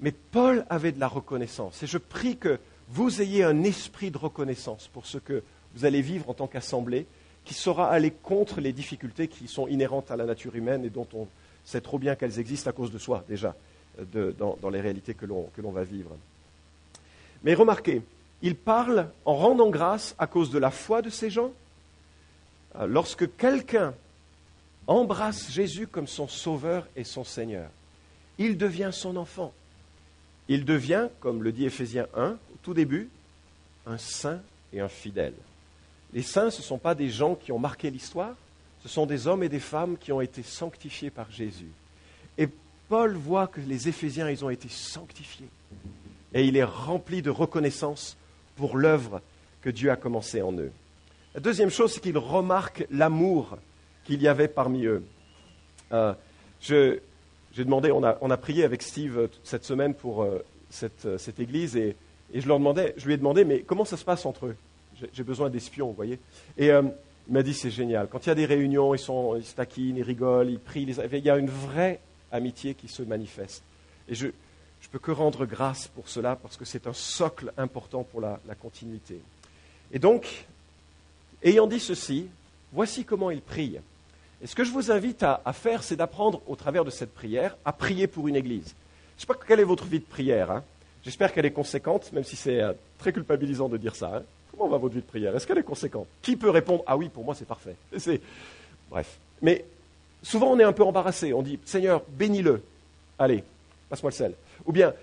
Mais 0.00 0.12
Paul 0.12 0.66
avait 0.68 0.92
de 0.92 1.00
la 1.00 1.08
reconnaissance. 1.08 1.82
Et 1.82 1.86
je 1.86 1.98
prie 1.98 2.36
que 2.36 2.58
vous 2.90 3.22
ayez 3.22 3.44
un 3.44 3.62
esprit 3.62 4.10
de 4.10 4.18
reconnaissance 4.18 4.88
pour 4.92 5.06
ce 5.06 5.16
que 5.16 5.42
vous 5.74 5.86
allez 5.86 6.02
vivre 6.02 6.28
en 6.28 6.34
tant 6.34 6.46
qu'assemblée, 6.46 7.06
qui 7.46 7.54
saura 7.54 7.90
aller 7.90 8.10
contre 8.10 8.60
les 8.60 8.72
difficultés 8.72 9.28
qui 9.28 9.48
sont 9.48 9.68
inhérentes 9.68 10.10
à 10.10 10.16
la 10.16 10.26
nature 10.26 10.54
humaine 10.54 10.84
et 10.84 10.90
dont 10.90 11.06
on 11.14 11.28
sait 11.64 11.80
trop 11.80 11.98
bien 11.98 12.14
qu'elles 12.14 12.38
existent 12.38 12.68
à 12.68 12.72
cause 12.74 12.92
de 12.92 12.98
soi, 12.98 13.24
déjà, 13.28 13.54
dans, 14.12 14.58
dans, 14.60 14.70
les 14.70 14.80
réalités 14.82 15.14
que 15.14 15.24
l'on 15.24 15.70
va 15.72 15.84
vivre. 15.84 16.10
Mais 17.42 17.54
remarquez, 17.54 18.02
il 18.42 18.54
parle 18.54 19.10
en 19.24 19.34
rendant 19.34 19.70
grâce 19.70 20.14
à 20.18 20.26
cause 20.26 20.50
de 20.50 20.58
la 20.58 20.70
foi 20.70 21.02
de 21.02 21.10
ces 21.10 21.30
gens. 21.30 21.52
Lorsque 22.86 23.36
quelqu'un 23.36 23.94
embrasse 24.86 25.50
Jésus 25.50 25.86
comme 25.86 26.06
son 26.06 26.28
sauveur 26.28 26.86
et 26.94 27.04
son 27.04 27.24
Seigneur, 27.24 27.70
il 28.38 28.58
devient 28.58 28.90
son 28.92 29.16
enfant. 29.16 29.52
Il 30.48 30.64
devient, 30.64 31.08
comme 31.20 31.42
le 31.42 31.52
dit 31.52 31.64
Éphésiens 31.64 32.06
1, 32.14 32.30
au 32.32 32.36
tout 32.62 32.74
début, 32.74 33.08
un 33.86 33.98
saint 33.98 34.40
et 34.72 34.80
un 34.80 34.88
fidèle. 34.88 35.34
Les 36.12 36.22
saints, 36.22 36.50
ce 36.50 36.58
ne 36.58 36.64
sont 36.64 36.78
pas 36.78 36.94
des 36.94 37.08
gens 37.08 37.34
qui 37.34 37.50
ont 37.50 37.58
marqué 37.58 37.90
l'histoire, 37.90 38.34
ce 38.82 38.88
sont 38.88 39.06
des 39.06 39.26
hommes 39.26 39.42
et 39.42 39.48
des 39.48 39.60
femmes 39.60 39.96
qui 39.98 40.12
ont 40.12 40.20
été 40.20 40.42
sanctifiés 40.42 41.10
par 41.10 41.30
Jésus. 41.30 41.70
Et 42.38 42.48
Paul 42.88 43.14
voit 43.14 43.48
que 43.48 43.60
les 43.60 43.88
Éphésiens, 43.88 44.30
ils 44.30 44.44
ont 44.44 44.50
été 44.50 44.68
sanctifiés. 44.68 45.48
Et 46.32 46.44
il 46.44 46.56
est 46.56 46.64
rempli 46.64 47.22
de 47.22 47.30
reconnaissance 47.30 48.16
pour 48.56 48.76
l'œuvre 48.76 49.20
que 49.62 49.70
Dieu 49.70 49.90
a 49.90 49.96
commencée 49.96 50.42
en 50.42 50.52
eux. 50.52 50.72
La 51.34 51.40
deuxième 51.40 51.70
chose, 51.70 51.92
c'est 51.92 52.00
qu'il 52.00 52.18
remarque 52.18 52.86
l'amour 52.90 53.58
qu'il 54.04 54.22
y 54.22 54.28
avait 54.28 54.48
parmi 54.48 54.86
eux. 54.86 55.04
Euh, 55.92 56.14
je, 56.60 56.98
j'ai 57.56 57.64
demandé, 57.64 57.90
on 57.90 58.02
a, 58.02 58.36
prié 58.36 58.64
avec 58.64 58.82
Steve 58.82 59.18
euh, 59.18 59.28
cette 59.42 59.64
semaine 59.64 59.94
pour 59.94 60.22
euh, 60.22 60.44
euh, 61.06 61.16
cette, 61.16 61.40
église 61.40 61.74
et, 61.76 61.96
je, 62.34 62.46
leur 62.46 62.58
demandais, 62.58 62.92
je 62.98 63.06
lui 63.06 63.14
ai 63.14 63.16
demandé, 63.16 63.46
mais 63.46 63.60
comment 63.60 63.86
ça 63.86 63.96
se 63.96 64.04
passe 64.04 64.26
entre 64.26 64.46
eux? 64.46 64.56
J'ai 65.12 65.22
besoin 65.22 65.48
d'espions, 65.48 65.88
vous 65.88 65.94
voyez. 65.94 66.18
Et 66.58 66.68
il 66.68 67.32
m'a 67.32 67.42
dit, 67.42 67.52
c'est 67.52 67.70
génial. 67.70 68.08
Quand 68.08 68.24
il 68.24 68.30
y 68.30 68.32
a 68.32 68.34
des 68.34 68.46
réunions, 68.46 68.94
ils, 68.94 68.98
sont, 68.98 69.36
ils 69.36 69.44
se 69.44 69.54
taquinent, 69.54 69.96
ils 69.96 70.02
rigolent, 70.02 70.50
ils 70.50 70.58
prient. 70.58 70.82
il 70.84 71.18
y 71.18 71.28
a 71.28 71.36
une 71.36 71.50
vraie 71.50 72.00
amitié 72.32 72.74
qui 72.74 72.88
se 72.88 73.02
manifeste. 73.02 73.62
Et 74.08 74.14
je 74.14 74.28
ne 74.88 74.92
peux 74.92 74.98
que 74.98 75.10
rendre 75.10 75.46
grâce 75.46 75.88
pour 75.88 76.08
cela 76.08 76.36
parce 76.36 76.56
que 76.56 76.64
c'est 76.64 76.86
un 76.86 76.92
socle 76.92 77.52
important 77.56 78.04
pour 78.04 78.20
la, 78.20 78.38
continuité. 78.60 79.20
Et 79.92 79.98
donc, 79.98 80.46
ayant 81.42 81.66
dit 81.66 81.80
ceci, 81.80 82.26
voici 82.72 83.04
comment 83.04 83.30
ils 83.30 83.40
prient. 83.40 83.78
Et 84.42 84.46
ce 84.46 84.54
que 84.54 84.64
je 84.64 84.70
vous 84.70 84.90
invite 84.90 85.22
à, 85.22 85.40
faire, 85.52 85.82
c'est 85.82 85.96
d'apprendre 85.96 86.42
au 86.46 86.56
travers 86.56 86.84
de 86.84 86.90
cette 86.90 87.14
prière 87.14 87.56
à 87.64 87.72
prier 87.72 88.06
pour 88.06 88.28
une 88.28 88.36
église. 88.36 88.74
Je 89.16 89.16
ne 89.16 89.20
sais 89.20 89.26
pas 89.26 89.34
quelle 89.46 89.60
est 89.60 89.64
votre 89.64 89.86
vie 89.86 90.00
de 90.00 90.04
prière. 90.04 90.50
Hein. 90.50 90.62
J'espère 91.04 91.32
qu'elle 91.32 91.46
est 91.46 91.52
conséquente, 91.52 92.12
même 92.12 92.24
si 92.24 92.36
c'est 92.36 92.60
euh, 92.60 92.72
très 92.98 93.12
culpabilisant 93.12 93.68
de 93.68 93.78
dire 93.78 93.96
ça. 93.96 94.16
Hein. 94.16 94.22
Comment 94.50 94.68
va 94.68 94.76
votre 94.76 94.94
vie 94.94 95.00
de 95.00 95.06
prière? 95.06 95.34
Est-ce 95.34 95.46
qu'elle 95.46 95.58
est 95.58 95.62
conséquente? 95.62 96.06
Qui 96.20 96.36
peut 96.36 96.50
répondre 96.50 96.82
Ah 96.86 96.96
oui, 96.96 97.08
pour 97.08 97.24
moi 97.24 97.34
c'est 97.34 97.46
parfait. 97.46 97.76
Bref. 98.90 99.18
Mais 99.40 99.64
souvent 100.22 100.52
on 100.52 100.58
est 100.58 100.64
un 100.64 100.72
peu 100.72 100.82
embarrassé. 100.82 101.32
On 101.32 101.42
dit 101.42 101.58
Seigneur, 101.64 102.02
bénis-le. 102.08 102.62
Allez, 103.18 103.42
passe-moi 103.88 104.10
le 104.10 104.16
sel. 104.16 104.34
Ou 104.64 104.72
bien, 104.72 104.94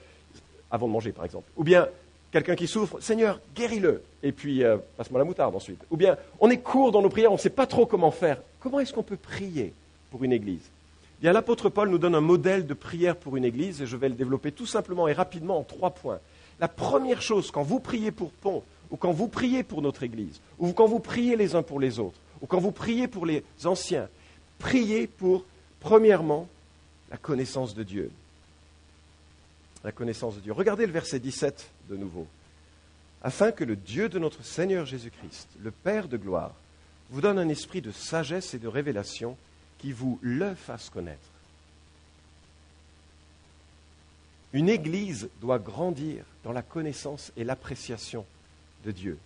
avant 0.72 0.88
de 0.88 0.92
manger 0.92 1.12
par 1.12 1.26
exemple. 1.26 1.50
Ou 1.56 1.64
bien, 1.64 1.88
quelqu'un 2.32 2.56
qui 2.56 2.68
souffre, 2.68 3.00
Seigneur, 3.00 3.40
guéris-le. 3.56 4.02
Et 4.24 4.32
puis, 4.32 4.64
euh, 4.64 4.78
passe-moi 4.98 5.20
la 5.20 5.26
moutarde 5.26 5.56
ensuite. 5.56 5.82
Ou 5.92 5.98
bien, 5.98 6.18
on 6.40 6.50
est 6.50 6.58
court 6.58 6.92
dans 6.92 7.02
nos 7.02 7.10
prières, 7.10 7.32
on 7.32 7.36
ne 7.36 7.40
sait 7.40 7.50
pas 7.50 7.68
trop 7.68 7.86
comment 7.86 8.12
faire. 8.12 8.42
Comment 8.60 8.80
est-ce 8.80 8.94
qu'on 8.94 9.04
peut 9.04 9.18
prier 9.18 9.74
pour 10.10 10.24
une 10.24 10.34
église? 10.34 10.70
Bien, 11.22 11.32
l'apôtre 11.32 11.70
Paul 11.70 11.90
nous 11.90 11.98
donne 12.00 12.16
un 12.16 12.22
modèle 12.22 12.66
de 12.66 12.74
prière 12.74 13.16
pour 13.16 13.38
une 13.38 13.46
église 13.46 13.82
et 13.82 13.86
je 13.86 13.96
vais 13.96 14.10
le 14.10 14.16
développer 14.16 14.52
tout 14.52 14.66
simplement 14.66 15.08
et 15.08 15.14
rapidement 15.14 15.58
en 15.60 15.64
trois 15.64 15.92
points. 15.92 16.20
La 16.60 16.68
première 16.68 17.22
chose, 17.22 17.52
quand 17.52 17.64
vous 17.64 17.80
priez 17.80 18.12
pour 18.12 18.32
Pont, 18.32 18.64
ou 18.92 18.98
quand 18.98 19.12
vous 19.12 19.28
priez 19.28 19.64
pour 19.64 19.82
notre 19.82 20.04
église, 20.04 20.40
ou 20.60 20.72
quand 20.74 20.86
vous 20.86 21.00
priez 21.00 21.36
les 21.36 21.56
uns 21.56 21.64
pour 21.64 21.80
les 21.80 22.00
autres, 22.00 22.20
ou 22.42 22.46
quand 22.46 22.60
vous 22.60 22.72
priez 22.72 23.08
pour 23.08 23.26
les 23.26 23.44
anciens, 23.64 24.08
priez 24.60 25.08
pour, 25.08 25.46
premièrement, 25.80 26.48
la 27.10 27.18
connaissance 27.18 27.74
de 27.74 27.84
Dieu. 27.84 28.12
La 29.84 29.92
connaissance 29.92 30.36
de 30.36 30.40
Dieu. 30.40 30.54
Regardez 30.54 30.86
le 30.86 30.92
verset 30.92 31.20
17 31.20 31.70
de 31.90 31.98
nouveau. 31.98 32.28
Afin 33.22 33.52
que 33.52 33.63
le 33.63 33.75
Dieu 33.75 34.10
de 34.10 34.20
notre 34.20 34.44
Seigneur 34.44 34.86
Jésus-Christ, 34.86 35.48
le 35.62 35.72
Père 35.72 36.08
de 36.08 36.18
gloire, 36.18 36.54
vous 37.10 37.22
donne 37.22 37.40
un 37.40 37.50
esprit 37.50 37.82
de 37.82 37.92
sagesse 37.92 38.54
et 38.54 38.60
de 38.60 38.68
révélation 38.68 39.38
qui 39.80 39.92
vous 39.92 40.20
le 40.22 40.56
fasse 40.56 40.90
connaître. 40.90 41.20
Une 44.54 44.70
Église 44.70 45.30
doit 45.42 45.60
grandir 45.60 46.24
dans 46.44 46.52
la 46.52 46.62
connaissance 46.62 47.32
et 47.36 47.44
l'appréciation 47.44 48.25
de 48.86 48.92
Dieu. 48.92 49.18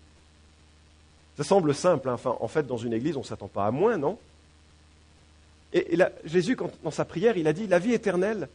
Ça 1.38 1.44
semble 1.44 1.76
simple, 1.76 2.10
hein. 2.10 2.14
enfin, 2.14 2.36
en 2.40 2.48
fait, 2.48 2.66
dans 2.66 2.78
une 2.78 2.94
Église, 2.94 3.16
on 3.16 3.22
ne 3.22 3.26
s'attend 3.26 3.48
pas 3.48 3.68
à 3.68 3.72
moins, 3.72 3.98
non? 3.98 4.18
Et, 5.74 5.98
Jésus, 6.24 6.58
dans 6.84 6.92
sa 6.92 7.06
prière, 7.06 7.38
il 7.38 7.48
a 7.48 7.54
dit, 7.54 7.68
la 7.68 7.78
vie 7.78 7.94
éternelle, 7.94 8.48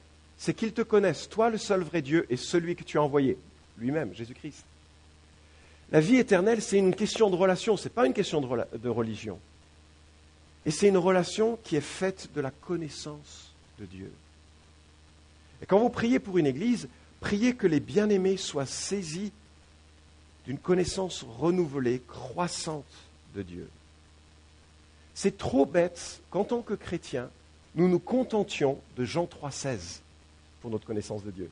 c'est 0.43 0.55
qu'ils 0.55 0.73
te 0.73 0.83
connaissent, 0.83 1.29
toi 1.29 1.51
le 1.51 1.57
seul 1.57 1.85
vrai 1.85 2.03
Dieu 2.03 2.27
et 2.29 2.37
celui 2.37 2.75
que 2.75 2.83
tu 2.83 2.99
as 2.99 3.03
envoyé, 3.03 3.39
lui-même, 3.79 4.13
Jésus-Christ. 4.13 4.65
La 5.93 6.01
vie 6.01 6.17
éternelle, 6.17 6.61
c'est 6.61 6.79
une 6.79 6.97
question 6.97 7.31
de 7.31 7.37
relation, 7.37 7.77
ce 7.77 7.85
n'est 7.85 7.95
pas 7.95 8.07
une 8.07 8.13
question 8.13 8.41
de 8.41 8.89
religion. 8.89 9.39
Et 10.67 10.73
c'est 10.73 10.89
une 10.89 10.97
relation 10.97 11.61
qui 11.63 11.77
est 11.77 11.81
faite 11.81 12.31
de 12.35 12.41
la 12.41 12.51
connaissance 12.51 13.53
de 13.79 13.85
Dieu. 13.85 14.11
Et 15.63 15.67
quand 15.67 15.79
vous 15.79 15.91
priez 15.91 16.19
pour 16.19 16.39
une 16.39 16.49
église, 16.49 16.89
priez 17.21 17.55
que 17.55 17.69
les 17.69 17.79
bien-aimés 17.79 18.37
soient 18.37 18.67
saisis 18.67 19.31
d'une 20.45 20.59
connaissance 20.59 21.25
renouvelée, 21.39 22.03
croissante 22.09 22.85
de 23.37 23.43
Dieu. 23.43 23.69
C'est 25.15 25.39
trop 25.39 25.67
bête 25.67 26.21
qu'en 26.31 26.43
tant 26.43 26.63
que 26.63 26.75
chrétiens, 26.75 27.31
nous 27.77 27.89
nous 27.89 28.01
contentions 28.01 28.81
de 28.97 29.05
Jean 29.05 29.27
3,16 29.27 30.01
pour 30.63 30.71
notre 30.71 30.87
connaissance 30.87 31.25
de 31.25 31.31
Dieu. 31.31 31.51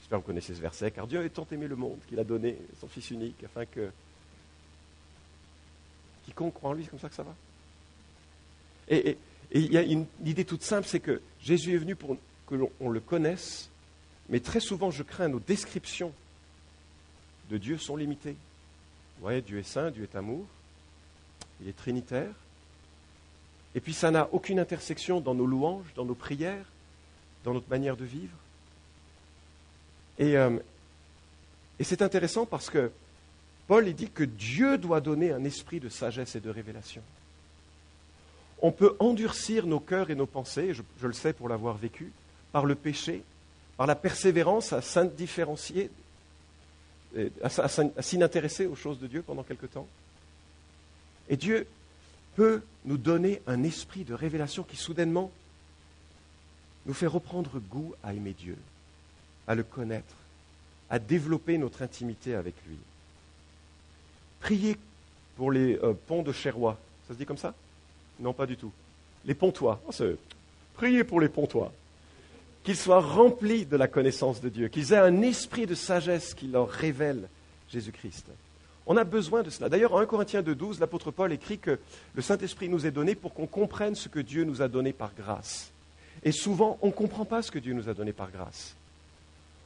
J'espère 0.00 0.18
que 0.18 0.22
vous 0.22 0.26
connaissez 0.26 0.54
ce 0.54 0.60
verset, 0.60 0.90
car 0.90 1.06
Dieu 1.06 1.20
a 1.20 1.28
tant 1.28 1.46
aimé 1.52 1.68
le 1.68 1.76
monde 1.76 1.98
qu'il 2.08 2.18
a 2.18 2.24
donné 2.24 2.56
son 2.80 2.88
Fils 2.88 3.10
unique 3.10 3.44
afin 3.44 3.66
que 3.66 3.90
quiconque 6.24 6.54
croit 6.54 6.70
en 6.70 6.72
lui, 6.72 6.84
c'est 6.84 6.90
comme 6.90 6.98
ça 6.98 7.08
que 7.08 7.14
ça 7.14 7.22
va 7.22 7.34
et, 8.88 9.16
il 9.52 9.72
y 9.72 9.78
a 9.78 9.82
une 9.82 10.06
idée 10.24 10.44
toute 10.44 10.62
simple, 10.62 10.86
c'est 10.88 11.00
que 11.00 11.20
Jésus 11.40 11.74
est 11.74 11.78
venu 11.78 11.94
pour 11.94 12.16
que 12.48 12.54
l'on 12.54 12.90
le 12.90 13.00
connaisse, 13.00 13.70
mais 14.28 14.40
très 14.40 14.60
souvent, 14.60 14.90
je 14.90 15.02
crains, 15.02 15.28
nos 15.28 15.38
descriptions 15.38 16.12
de 17.50 17.58
Dieu 17.58 17.78
sont 17.78 17.96
limitées. 17.96 18.36
Vous 19.16 19.22
voyez, 19.22 19.42
Dieu 19.42 19.58
est 19.58 19.62
saint, 19.62 19.90
Dieu 19.90 20.02
est 20.02 20.16
amour, 20.16 20.44
il 21.60 21.68
est 21.68 21.76
trinitaire. 21.76 22.32
Et 23.76 23.80
puis 23.80 23.94
ça 23.94 24.10
n'a 24.10 24.28
aucune 24.32 24.58
intersection 24.58 25.20
dans 25.20 25.34
nos 25.34 25.46
louanges, 25.46 25.86
dans 25.94 26.04
nos 26.04 26.14
prières, 26.14 26.66
dans 27.46 27.54
notre 27.54 27.70
manière 27.70 27.96
de 27.96 28.04
vivre. 28.04 28.36
Et, 30.18 30.36
euh, 30.36 30.58
c'est 31.80 32.02
intéressant 32.02 32.44
parce 32.44 32.68
que 32.68 32.90
Paul 33.68 33.90
dit 33.94 34.10
que 34.10 34.24
Dieu 34.24 34.76
doit 34.76 35.00
donner 35.00 35.32
un 35.32 35.44
esprit 35.44 35.80
de 35.80 35.88
sagesse 35.88 36.36
et 36.36 36.40
de 36.40 36.50
révélation 36.50 37.02
on 38.62 38.72
peut 38.72 38.96
endurcir 38.98 39.66
nos 39.66 39.80
cœurs 39.80 40.10
et 40.10 40.14
nos 40.14 40.26
pensées, 40.26 40.72
je, 40.72 41.06
le 41.06 41.12
sais 41.12 41.32
pour 41.32 41.48
l'avoir 41.48 41.76
vécu, 41.76 42.10
par 42.52 42.64
le 42.64 42.74
péché, 42.74 43.22
par 43.76 43.86
la 43.86 43.94
persévérance 43.94 44.72
à 44.72 44.80
s'indifférencier, 44.80 45.90
à, 47.42 47.46
à 47.46 47.68
s'intéresser 48.02 48.66
aux 48.66 48.74
choses 48.74 48.98
de 48.98 49.06
Dieu 49.06 49.22
pendant 49.22 49.42
quelque 49.42 49.66
temps. 49.66 49.86
Et 51.28 51.36
Dieu 51.36 51.66
peut 52.34 52.62
nous 52.84 52.96
donner 52.96 53.42
un 53.46 53.62
esprit 53.62 54.04
de 54.04 54.14
révélation 54.14 54.62
qui 54.62 54.76
soudainement 54.76 55.30
nous 56.86 56.94
fait 56.94 57.06
reprendre 57.06 57.58
goût 57.58 57.94
à 58.02 58.14
aimer 58.14 58.34
Dieu, 58.38 58.56
à 59.46 59.54
le 59.54 59.62
connaître, 59.62 60.14
à 60.88 60.98
développer 60.98 61.58
notre 61.58 61.82
intimité 61.82 62.34
avec 62.34 62.54
lui. 62.66 62.78
Priez 64.40 64.76
pour 65.36 65.50
les 65.50 65.76
euh, 65.82 65.92
ponts 66.06 66.22
de 66.22 66.32
Chérois. 66.32 66.78
Ça 67.06 67.14
se 67.14 67.18
dit 67.18 67.26
comme 67.26 67.38
ça? 67.38 67.54
Non, 68.20 68.32
pas 68.32 68.46
du 68.46 68.56
tout. 68.56 68.72
Les 69.24 69.34
pontois. 69.34 69.80
Oh, 69.86 70.04
priez 70.74 71.04
pour 71.04 71.20
les 71.20 71.28
pontois. 71.28 71.72
Qu'ils 72.62 72.76
soient 72.76 73.00
remplis 73.00 73.66
de 73.66 73.76
la 73.76 73.88
connaissance 73.88 74.40
de 74.40 74.48
Dieu, 74.48 74.68
qu'ils 74.68 74.92
aient 74.92 74.98
un 74.98 75.22
esprit 75.22 75.66
de 75.66 75.74
sagesse 75.74 76.34
qui 76.34 76.46
leur 76.46 76.68
révèle 76.68 77.28
Jésus-Christ. 77.70 78.26
On 78.86 78.96
a 78.96 79.04
besoin 79.04 79.42
de 79.42 79.50
cela. 79.50 79.68
D'ailleurs, 79.68 79.94
en 79.94 79.98
1 79.98 80.06
Corinthiens 80.06 80.42
2.12, 80.42 80.78
l'apôtre 80.78 81.10
Paul 81.10 81.32
écrit 81.32 81.58
que 81.58 81.78
le 82.14 82.22
Saint-Esprit 82.22 82.68
nous 82.68 82.86
est 82.86 82.92
donné 82.92 83.16
pour 83.16 83.34
qu'on 83.34 83.46
comprenne 83.46 83.96
ce 83.96 84.08
que 84.08 84.20
Dieu 84.20 84.44
nous 84.44 84.62
a 84.62 84.68
donné 84.68 84.92
par 84.92 85.12
grâce. 85.14 85.72
Et 86.26 86.32
souvent, 86.32 86.76
on 86.82 86.88
ne 86.88 86.92
comprend 86.92 87.24
pas 87.24 87.40
ce 87.40 87.50
que 87.50 87.58
Dieu 87.58 87.72
nous 87.72 87.88
a 87.88 87.94
donné 87.94 88.12
par 88.12 88.30
grâce. 88.30 88.74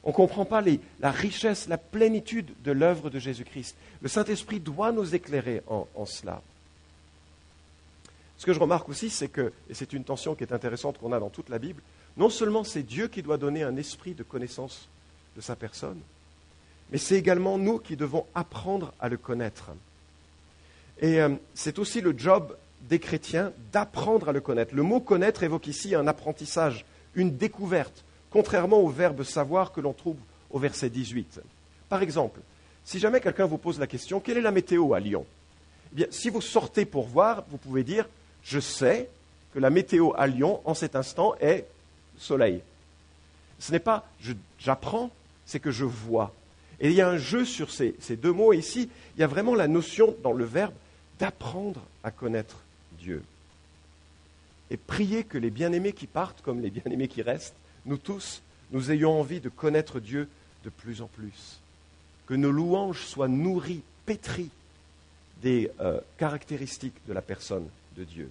On 0.04 0.10
ne 0.10 0.14
comprend 0.14 0.44
pas 0.44 0.62
la 1.00 1.10
richesse, 1.10 1.66
la 1.66 1.78
plénitude 1.78 2.52
de 2.62 2.70
l'œuvre 2.70 3.10
de 3.10 3.18
Jésus-Christ. 3.18 3.74
Le 4.00 4.08
Saint-Esprit 4.08 4.60
doit 4.60 4.92
nous 4.92 5.14
éclairer 5.14 5.62
en 5.66 6.06
cela. 6.06 6.40
Ce 8.40 8.46
que 8.46 8.54
je 8.54 8.58
remarque 8.58 8.88
aussi, 8.88 9.10
c'est 9.10 9.28
que, 9.28 9.52
et 9.68 9.74
c'est 9.74 9.92
une 9.92 10.02
tension 10.02 10.34
qui 10.34 10.44
est 10.44 10.52
intéressante 10.54 10.96
qu'on 10.96 11.12
a 11.12 11.20
dans 11.20 11.28
toute 11.28 11.50
la 11.50 11.58
Bible, 11.58 11.82
non 12.16 12.30
seulement 12.30 12.64
c'est 12.64 12.82
Dieu 12.82 13.08
qui 13.08 13.22
doit 13.22 13.36
donner 13.36 13.62
un 13.62 13.76
esprit 13.76 14.14
de 14.14 14.22
connaissance 14.22 14.88
de 15.36 15.42
sa 15.42 15.56
personne, 15.56 16.00
mais 16.90 16.96
c'est 16.96 17.16
également 17.16 17.58
nous 17.58 17.78
qui 17.78 17.96
devons 17.96 18.24
apprendre 18.34 18.94
à 18.98 19.10
le 19.10 19.18
connaître. 19.18 19.70
Et 21.00 21.20
euh, 21.20 21.36
c'est 21.52 21.78
aussi 21.78 22.00
le 22.00 22.14
job 22.16 22.56
des 22.88 22.98
chrétiens 22.98 23.52
d'apprendre 23.72 24.28
à 24.28 24.32
le 24.32 24.40
connaître. 24.40 24.74
Le 24.74 24.82
mot 24.82 25.00
connaître 25.00 25.42
évoque 25.42 25.66
ici 25.66 25.94
un 25.94 26.06
apprentissage, 26.06 26.84
une 27.14 27.36
découverte, 27.36 28.04
contrairement 28.30 28.80
au 28.80 28.88
verbe 28.88 29.22
savoir 29.22 29.72
que 29.72 29.80
l'on 29.80 29.92
trouve 29.92 30.16
au 30.50 30.58
verset 30.58 30.90
18. 30.90 31.40
Par 31.88 32.02
exemple, 32.02 32.40
si 32.84 32.98
jamais 32.98 33.20
quelqu'un 33.20 33.46
vous 33.46 33.58
pose 33.58 33.78
la 33.78 33.86
question, 33.86 34.20
quelle 34.20 34.38
est 34.38 34.42
la 34.42 34.50
météo 34.50 34.94
à 34.94 35.00
Lyon? 35.00 35.26
Eh 35.92 35.96
bien, 35.96 36.06
si 36.10 36.30
vous 36.30 36.40
sortez 36.40 36.84
pour 36.84 37.06
voir, 37.06 37.44
vous 37.50 37.58
pouvez 37.58 37.84
dire 37.84 38.08
je 38.42 38.58
sais 38.58 39.08
que 39.52 39.58
la 39.58 39.70
météo 39.70 40.12
à 40.16 40.26
Lyon, 40.26 40.60
en 40.64 40.74
cet 40.74 40.96
instant, 40.96 41.34
est 41.40 41.66
soleil. 42.16 42.62
Ce 43.58 43.72
n'est 43.72 43.78
pas 43.78 44.08
j'apprends, 44.58 45.10
c'est 45.44 45.60
que 45.60 45.70
je 45.70 45.84
vois. 45.84 46.32
Et 46.80 46.88
il 46.88 46.94
y 46.94 47.02
a 47.02 47.08
un 47.08 47.18
jeu 47.18 47.44
sur 47.44 47.70
ces, 47.70 47.94
ces, 48.00 48.16
deux 48.16 48.32
mots. 48.32 48.52
ici, 48.52 48.88
il 49.16 49.20
y 49.20 49.24
a 49.24 49.26
vraiment 49.26 49.54
la 49.54 49.68
notion 49.68 50.14
dans 50.22 50.32
le 50.32 50.44
verbe 50.44 50.72
d'apprendre 51.18 51.82
à 52.02 52.10
connaître 52.10 52.56
Dieu. 53.00 53.22
Et 54.70 54.76
prier 54.76 55.24
que 55.24 55.38
les 55.38 55.50
bien-aimés 55.50 55.92
qui 55.92 56.06
partent, 56.06 56.42
comme 56.42 56.60
les 56.60 56.70
bien-aimés 56.70 57.08
qui 57.08 57.22
restent, 57.22 57.56
nous 57.86 57.96
tous, 57.96 58.42
nous 58.70 58.90
ayons 58.90 59.18
envie 59.18 59.40
de 59.40 59.48
connaître 59.48 59.98
Dieu 59.98 60.28
de 60.64 60.70
plus 60.70 61.02
en 61.02 61.06
plus. 61.06 61.58
Que 62.26 62.34
nos 62.34 62.52
louanges 62.52 63.04
soient 63.04 63.28
nourries, 63.28 63.82
pétries 64.06 64.50
des 65.42 65.70
euh, 65.80 66.00
caractéristiques 66.18 67.04
de 67.08 67.12
la 67.12 67.22
personne 67.22 67.66
de 67.96 68.04
Dieu. 68.04 68.30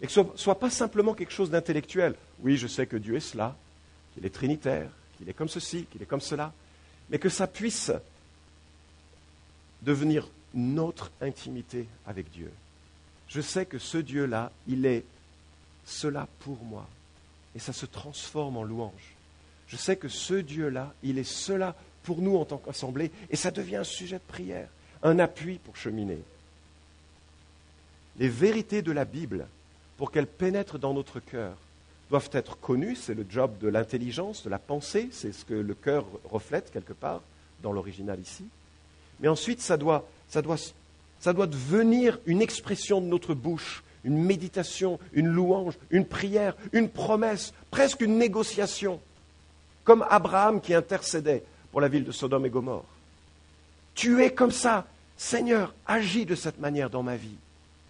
Et 0.00 0.06
que 0.06 0.12
ce 0.12 0.20
ne 0.20 0.36
soit 0.36 0.58
pas 0.58 0.70
simplement 0.70 1.14
quelque 1.14 1.32
chose 1.32 1.50
d'intellectuel. 1.50 2.14
Oui, 2.40 2.56
je 2.56 2.66
sais 2.66 2.86
que 2.86 2.96
Dieu 2.96 3.16
est 3.16 3.20
cela, 3.20 3.56
qu'il 4.14 4.24
est 4.24 4.30
trinitaire, 4.30 4.88
qu'il 5.16 5.28
est 5.28 5.34
comme 5.34 5.48
ceci, 5.48 5.84
qu'il 5.90 6.02
est 6.02 6.06
comme 6.06 6.20
cela, 6.20 6.52
mais 7.10 7.18
que 7.18 7.28
ça 7.28 7.46
puisse 7.46 7.92
devenir 9.82 10.28
notre 10.54 11.10
intimité 11.20 11.86
avec 12.06 12.30
Dieu. 12.30 12.50
Je 13.28 13.40
sais 13.40 13.66
que 13.66 13.78
ce 13.78 13.98
Dieu-là, 13.98 14.52
il 14.66 14.86
est 14.86 15.04
cela 15.84 16.28
pour 16.40 16.62
moi. 16.62 16.86
Et 17.54 17.58
ça 17.58 17.72
se 17.72 17.86
transforme 17.86 18.56
en 18.56 18.62
louange. 18.62 19.14
Je 19.68 19.76
sais 19.76 19.96
que 19.96 20.08
ce 20.08 20.34
Dieu-là, 20.34 20.92
il 21.02 21.18
est 21.18 21.24
cela 21.24 21.74
pour 22.02 22.22
nous 22.22 22.36
en 22.36 22.44
tant 22.44 22.58
qu'assemblée. 22.58 23.10
Et 23.30 23.36
ça 23.36 23.50
devient 23.50 23.76
un 23.76 23.84
sujet 23.84 24.16
de 24.16 24.32
prière, 24.32 24.68
un 25.02 25.18
appui 25.18 25.58
pour 25.58 25.76
cheminer 25.76 26.18
les 28.18 28.28
vérités 28.28 28.82
de 28.82 28.92
la 28.92 29.04
Bible, 29.04 29.46
pour 29.96 30.10
qu'elles 30.10 30.26
pénètrent 30.26 30.78
dans 30.78 30.94
notre 30.94 31.20
cœur, 31.20 31.56
doivent 32.10 32.30
être 32.32 32.58
connus, 32.58 32.96
c'est 32.96 33.14
le 33.14 33.26
job 33.28 33.58
de 33.60 33.68
l'intelligence, 33.68 34.44
de 34.44 34.50
la 34.50 34.58
pensée, 34.58 35.08
c'est 35.10 35.32
ce 35.32 35.44
que 35.44 35.54
le 35.54 35.74
cœur 35.74 36.04
reflète 36.24 36.70
quelque 36.70 36.92
part 36.92 37.22
dans 37.62 37.72
l'original 37.72 38.20
ici. 38.20 38.44
Mais 39.20 39.28
ensuite, 39.28 39.60
ça 39.60 39.76
doit, 39.76 40.06
ça, 40.28 40.42
doit, 40.42 40.56
ça 41.20 41.32
doit 41.32 41.46
devenir 41.46 42.18
une 42.26 42.42
expression 42.42 43.00
de 43.00 43.06
notre 43.06 43.34
bouche, 43.34 43.82
une 44.04 44.22
méditation, 44.22 44.98
une 45.12 45.28
louange, 45.28 45.74
une 45.90 46.04
prière, 46.04 46.54
une 46.72 46.88
promesse, 46.88 47.52
presque 47.70 48.00
une 48.00 48.18
négociation, 48.18 49.00
comme 49.84 50.04
Abraham 50.08 50.60
qui 50.60 50.74
intercédait 50.74 51.44
pour 51.72 51.80
la 51.80 51.88
ville 51.88 52.04
de 52.04 52.12
Sodome 52.12 52.46
et 52.46 52.50
Gomorre. 52.50 52.84
Tu 53.94 54.22
es 54.22 54.32
comme 54.32 54.52
ça, 54.52 54.86
Seigneur, 55.16 55.74
agis 55.86 56.26
de 56.26 56.34
cette 56.34 56.58
manière 56.60 56.90
dans 56.90 57.02
ma 57.02 57.16
vie, 57.16 57.36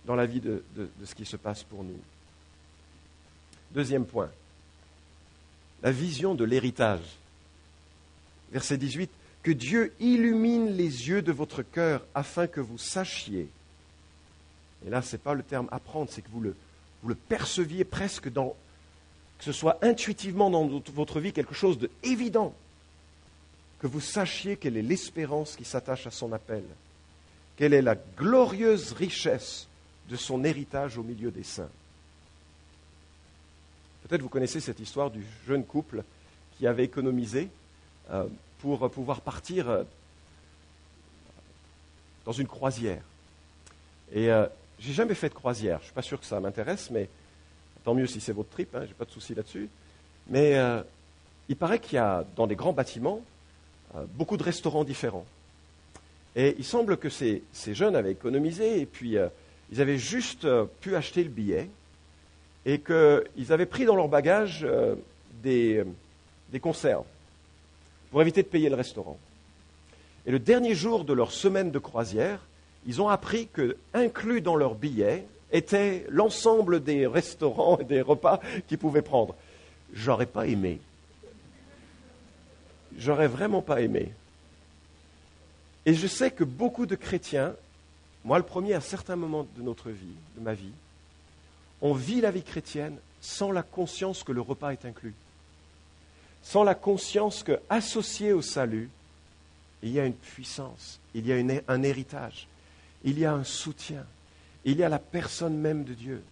dans 0.07 0.15
la 0.15 0.27
vie 0.27 0.41
de, 0.41 0.63
de 0.77 0.89
ce 1.05 1.15
qui 1.15 1.27
se 1.27 1.37
passe 1.37 1.63
pour 1.63 1.85
nous. 1.85 1.99
Deuxième 3.73 4.07
point, 4.07 4.31
la 5.83 5.91
vision 5.91 6.35
de 6.35 6.45
l'héritage. 6.45 7.01
Verset 8.53 8.79
18, 8.79 9.11
que 9.47 9.53
Dieu 9.53 9.93
illumine 10.01 10.73
les 10.73 11.09
yeux 11.09 11.23
de 11.23 11.31
votre 11.31 11.63
cœur 11.63 12.05
afin 12.17 12.49
que 12.49 12.59
vous 12.59 12.79
sachiez. 12.79 13.49
Et 14.85 14.91
là, 14.91 15.03
ce 15.03 15.13
n'est 15.13 15.23
pas 15.23 15.35
le 15.35 15.45
terme 15.45 15.69
apprendre, 15.71 16.11
c'est 16.11 16.21
que 16.21 16.31
vous 16.33 16.41
le, 16.41 17.15
perceviez 17.15 17.85
presque 17.85 18.29
dans, 18.29 18.57
que 19.39 19.45
ce 19.45 19.53
soit 19.53 19.79
intuitivement 19.83 20.51
dans 20.51 20.67
votre 20.93 21.21
vie 21.21 21.33
quelque 21.33 21.55
chose 21.55 21.79
d'évident, 21.79 22.57
que 23.79 23.87
vous 23.87 24.01
sachiez 24.01 24.57
quelle 24.57 24.77
est 24.77 24.83
l'espérance 24.83 25.55
qui 25.55 25.65
s'attache 25.65 26.09
à 26.09 26.11
son 26.11 26.33
appel, 26.33 26.65
quelle 27.55 27.73
est 27.73 27.83
la 27.83 27.95
glorieuse 27.95 28.91
richesse 28.95 29.69
de 30.11 30.17
son 30.17 30.43
héritage 30.43 30.99
au 30.99 31.05
milieu 31.05 31.31
des 31.31 31.45
saints. 31.45 31.71
Peut-être 34.09 34.23
vous 34.23 34.29
connaissez 34.29 34.59
cette 34.59 34.81
histoire 34.81 35.13
du 35.13 35.25
jeune 35.47 35.65
couple 35.65 36.03
qui 36.59 36.67
avait 36.67 36.87
économisé 36.87 37.49
euh, 38.11 38.27
pour 38.67 38.91
pouvoir 38.91 39.21
partir 39.21 39.71
euh, 39.71 39.85
dans 42.25 42.33
une 42.33 42.49
croisière. 42.49 43.03
Et 44.13 44.29
euh, 44.29 44.47
j'ai 44.81 44.93
jamais 44.93 45.15
fait 45.15 45.29
de 45.29 45.35
croisière. 45.35 45.79
Je 45.81 45.85
suis 45.85 45.95
pas 45.95 46.03
sûr 46.03 46.19
que 46.19 46.27
ça 46.27 46.41
m'intéresse, 46.41 46.91
mais 46.91 47.09
tant 47.85 47.95
mieux 47.95 48.09
si 48.09 48.21
c'est 48.21 48.33
votre 48.33 48.51
trip, 48.51 48.75
hein, 48.75 48.81
je 48.83 48.89
n'ai 48.89 48.95
pas 48.95 49.05
de 49.05 49.13
souci 49.13 49.37
là-dessus. 49.37 49.69
Mais 50.29 50.57
euh, 50.57 50.83
il 51.49 51.55
paraît 51.55 51.79
qu'il 51.79 51.95
y 51.95 51.99
a 51.99 52.25
dans 52.35 52.49
des 52.49 52.57
grands 52.57 52.73
bâtiments 52.73 53.21
beaucoup 54.15 54.37
de 54.37 54.43
restaurants 54.43 54.85
différents. 54.85 55.25
Et 56.35 56.57
il 56.59 56.65
semble 56.65 56.99
que 56.99 57.09
ces, 57.09 57.45
ces 57.53 57.73
jeunes 57.73 57.97
avaient 57.97 58.13
économisé 58.13 58.81
et 58.81 58.85
puis 58.85 59.17
ils 59.71 59.81
avaient 59.81 59.97
juste 59.97 60.47
pu 60.81 60.97
acheter 60.97 61.23
le 61.23 61.31
billet 61.31 61.71
et 62.67 62.81
qu'ils 62.81 63.53
avaient 63.53 63.65
pris 63.65 63.87
dans 63.87 63.97
leur 63.97 64.09
bagage 64.09 64.67
des, 65.43 65.83
des 66.51 66.61
conserves 66.61 67.07
pour 68.17 68.23
éviter 68.23 68.43
de 68.43 68.49
payer 68.49 68.71
le 68.71 68.77
restaurant. 68.77 69.19
Et 70.25 70.31
le 70.31 70.39
dernier 70.39 70.75
jour 70.75 71.05
de 71.05 71.13
leur 71.13 71.33
semaine 71.33 71.71
de 71.71 71.79
croisière, 71.79 72.41
ils 72.87 73.03
ont 73.03 73.11
appris 73.11 73.47
que, 73.47 73.77
inclus 73.93 74.41
dans 74.41 74.57
leur 74.57 74.75
billet, 74.75 75.27
était 75.53 76.07
l'ensemble 76.09 76.83
des 76.83 77.07
restaurants 77.07 77.79
et 77.79 77.85
des 77.85 78.01
repas 78.01 78.41
qu'ils 78.69 78.79
pouvaient 78.79 79.03
prendre. 79.03 79.35
J'aurais 79.93 80.25
pas 80.25 80.47
aimé. 80.47 80.81
J'aurais 82.97 83.29
vraiment 83.29 83.61
pas 83.61 83.83
aimé. 83.83 84.11
Et 85.85 85.93
je 85.93 86.07
sais 86.07 86.31
que 86.31 86.43
beaucoup 86.43 86.87
de 86.87 86.95
chrétiens, 86.95 87.55
moi 88.25 88.39
le 88.39 88.45
premier 88.45 88.73
à 88.73 88.81
certains 88.81 89.17
moments 89.17 89.47
de 89.59 89.63
notre 89.63 89.91
vie, 89.91 90.17
de 90.39 90.41
ma 90.41 90.55
vie, 90.55 90.73
on 91.83 91.93
vit 91.93 92.23
la 92.23 92.31
vie 92.31 92.45
chrétienne 92.45 92.97
sans 93.21 93.53
la 93.53 93.63
conscience 93.63 94.23
que 94.23 94.33
le 94.33 94.41
repas 94.41 94.71
est 94.71 94.87
inclus 94.87 95.13
sans 96.47 96.63
la 96.63 96.77
conscience 96.77 97.43
que, 97.43 97.59
associé 97.69 98.33
au 98.33 98.41
salut, 98.41 98.89
il 99.83 99.91
y 99.91 99.99
a 99.99 100.07
une 100.07 100.15
puissance, 100.15 101.01
il 101.13 101.27
y 101.27 101.33
a 101.33 101.63
un 101.67 101.83
héritage, 101.83 102.47
il 103.03 103.19
y 103.19 103.25
a 103.25 103.33
un 103.33 103.43
soutien, 103.43 104.07
il 104.65 104.77
y 104.77 104.85
a 104.85 104.89
la 104.89 105.01
personne 105.01 105.57
même 105.57 105.83
de 105.83 105.93
Dieu. 105.93 106.23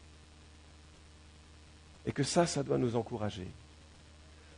Et 2.07 2.13
que 2.13 2.23
ça, 2.23 2.47
ça 2.47 2.63
doit 2.63 2.79
nous 2.79 2.95
encourager. 2.95 3.49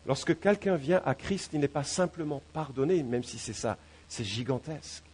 Lorsque 0.06 0.38
quelqu'un 0.38 0.76
vient 0.76 1.00
à 1.06 1.14
Christ, 1.14 1.52
il 1.54 1.60
n'est 1.60 1.68
pas 1.68 1.84
simplement 1.84 2.42
pardonné, 2.52 3.02
même 3.02 3.24
si 3.24 3.38
c'est 3.38 3.54
ça, 3.54 3.78
c'est 4.08 4.24
gigantesque. 4.24 5.04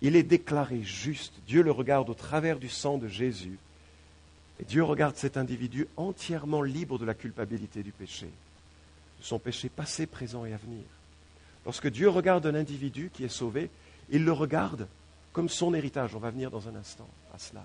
Il 0.00 0.16
est 0.16 0.22
déclaré 0.22 0.82
juste. 0.84 1.34
Dieu 1.46 1.62
le 1.62 1.70
regarde 1.70 2.08
au 2.08 2.14
travers 2.14 2.58
du 2.58 2.70
sang 2.70 2.96
de 2.96 3.08
Jésus. 3.08 3.58
Et 4.58 4.64
Dieu 4.64 4.82
regarde 4.82 5.16
cet 5.16 5.36
individu 5.36 5.86
entièrement 5.98 6.62
libre 6.62 6.98
de 6.98 7.04
la 7.04 7.12
culpabilité 7.12 7.82
du 7.82 7.92
péché 7.92 8.30
son 9.20 9.38
péché 9.38 9.68
passé, 9.68 10.06
présent 10.06 10.44
et 10.44 10.52
à 10.52 10.56
venir. 10.56 10.84
Lorsque 11.64 11.88
Dieu 11.88 12.08
regarde 12.08 12.46
un 12.46 12.54
individu 12.54 13.10
qui 13.12 13.24
est 13.24 13.28
sauvé, 13.28 13.70
il 14.10 14.24
le 14.24 14.32
regarde 14.32 14.86
comme 15.32 15.48
son 15.48 15.74
héritage. 15.74 16.14
On 16.14 16.20
va 16.20 16.30
venir 16.30 16.50
dans 16.50 16.68
un 16.68 16.76
instant 16.76 17.08
à 17.34 17.38
cela. 17.38 17.64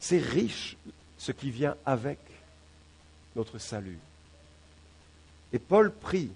C'est 0.00 0.18
riche 0.18 0.76
ce 1.18 1.32
qui 1.32 1.50
vient 1.50 1.76
avec 1.86 2.18
notre 3.36 3.58
salut. 3.58 3.98
Et 5.52 5.58
Paul 5.58 5.92
prie 5.92 6.30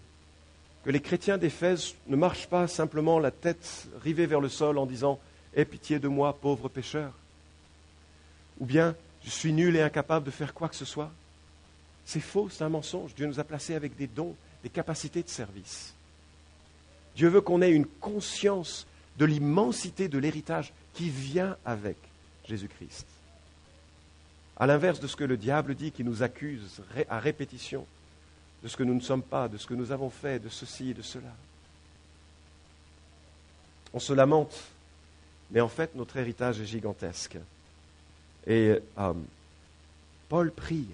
que 0.85 0.91
les 0.91 1.01
chrétiens 1.01 1.39
d'Éphèse 1.39 1.95
ne 2.07 2.17
marchent 2.17 2.47
pas 2.47 2.69
simplement 2.69 3.19
la 3.19 3.31
tête 3.31 3.89
rivée 4.03 4.27
vers 4.27 4.41
le 4.41 4.49
sol 4.49 4.79
en 4.79 4.87
disant 4.87 5.19
Aie 5.55 5.65
pitié 5.65 5.99
de 5.99 6.09
moi, 6.09 6.37
pauvre 6.37 6.69
pécheur. 6.69 7.13
Ou 8.61 8.67
bien 8.67 8.95
Je 9.25 9.31
suis 9.31 9.53
nul 9.53 9.77
et 9.77 9.83
incapable 9.83 10.27
de 10.27 10.31
faire 10.31 10.53
quoi 10.53 10.69
que 10.69 10.77
ce 10.77 10.85
soit. 10.85 11.11
C'est 12.07 12.21
faux, 12.21 12.49
c'est 12.51 12.65
un 12.65 12.69
mensonge. 12.69 13.15
Dieu 13.15 13.27
nous 13.27 13.41
a 13.41 13.45
placés 13.45 13.75
avec 13.75 13.97
des 13.97 14.07
dons, 14.07 14.35
des 14.63 14.69
capacités 14.69 15.23
de 15.23 15.29
service. 15.29 15.95
Dieu 17.17 17.29
veut 17.29 17.41
qu'on 17.41 17.63
ait 17.63 17.71
une 17.71 17.87
conscience 17.87 18.87
de 19.19 19.25
l'immensité 19.25 20.09
de 20.09 20.19
l'héritage 20.19 20.73
qui 20.95 21.09
vient 21.09 21.57
avec 21.65 21.97
Jésus-Christ. 22.47 23.07
À 24.57 24.67
l'inverse 24.67 25.01
de 25.01 25.07
ce 25.07 25.17
que 25.17 25.25
le 25.25 25.37
diable 25.37 25.75
dit, 25.75 25.93
qui 25.93 26.05
nous 26.05 26.23
accuse 26.23 26.83
à 27.09 27.19
répétition 27.19 27.87
de 28.63 28.69
ce 28.69 28.77
que 28.77 28.83
nous 28.83 28.95
ne 28.95 29.01
sommes 29.01 29.23
pas, 29.23 29.49
de 29.49 29.59
ce 29.59 29.67
que 29.67 29.75
nous 29.75 29.93
avons 29.93 30.11
fait, 30.11 30.39
de 30.39 30.49
ceci 30.49 30.91
et 30.91 30.95
de 30.95 31.03
cela. 31.03 31.35
On 33.93 33.99
se 33.99 34.13
lamente, 34.13 34.57
mais 35.51 35.61
en 35.61 35.69
fait 35.69 35.95
notre 35.95 36.17
héritage 36.17 36.61
est 36.61 36.67
gigantesque. 36.67 37.37
Et 38.47 38.79
euh, 38.99 39.13
Paul 40.29 40.51
prie 40.51 40.87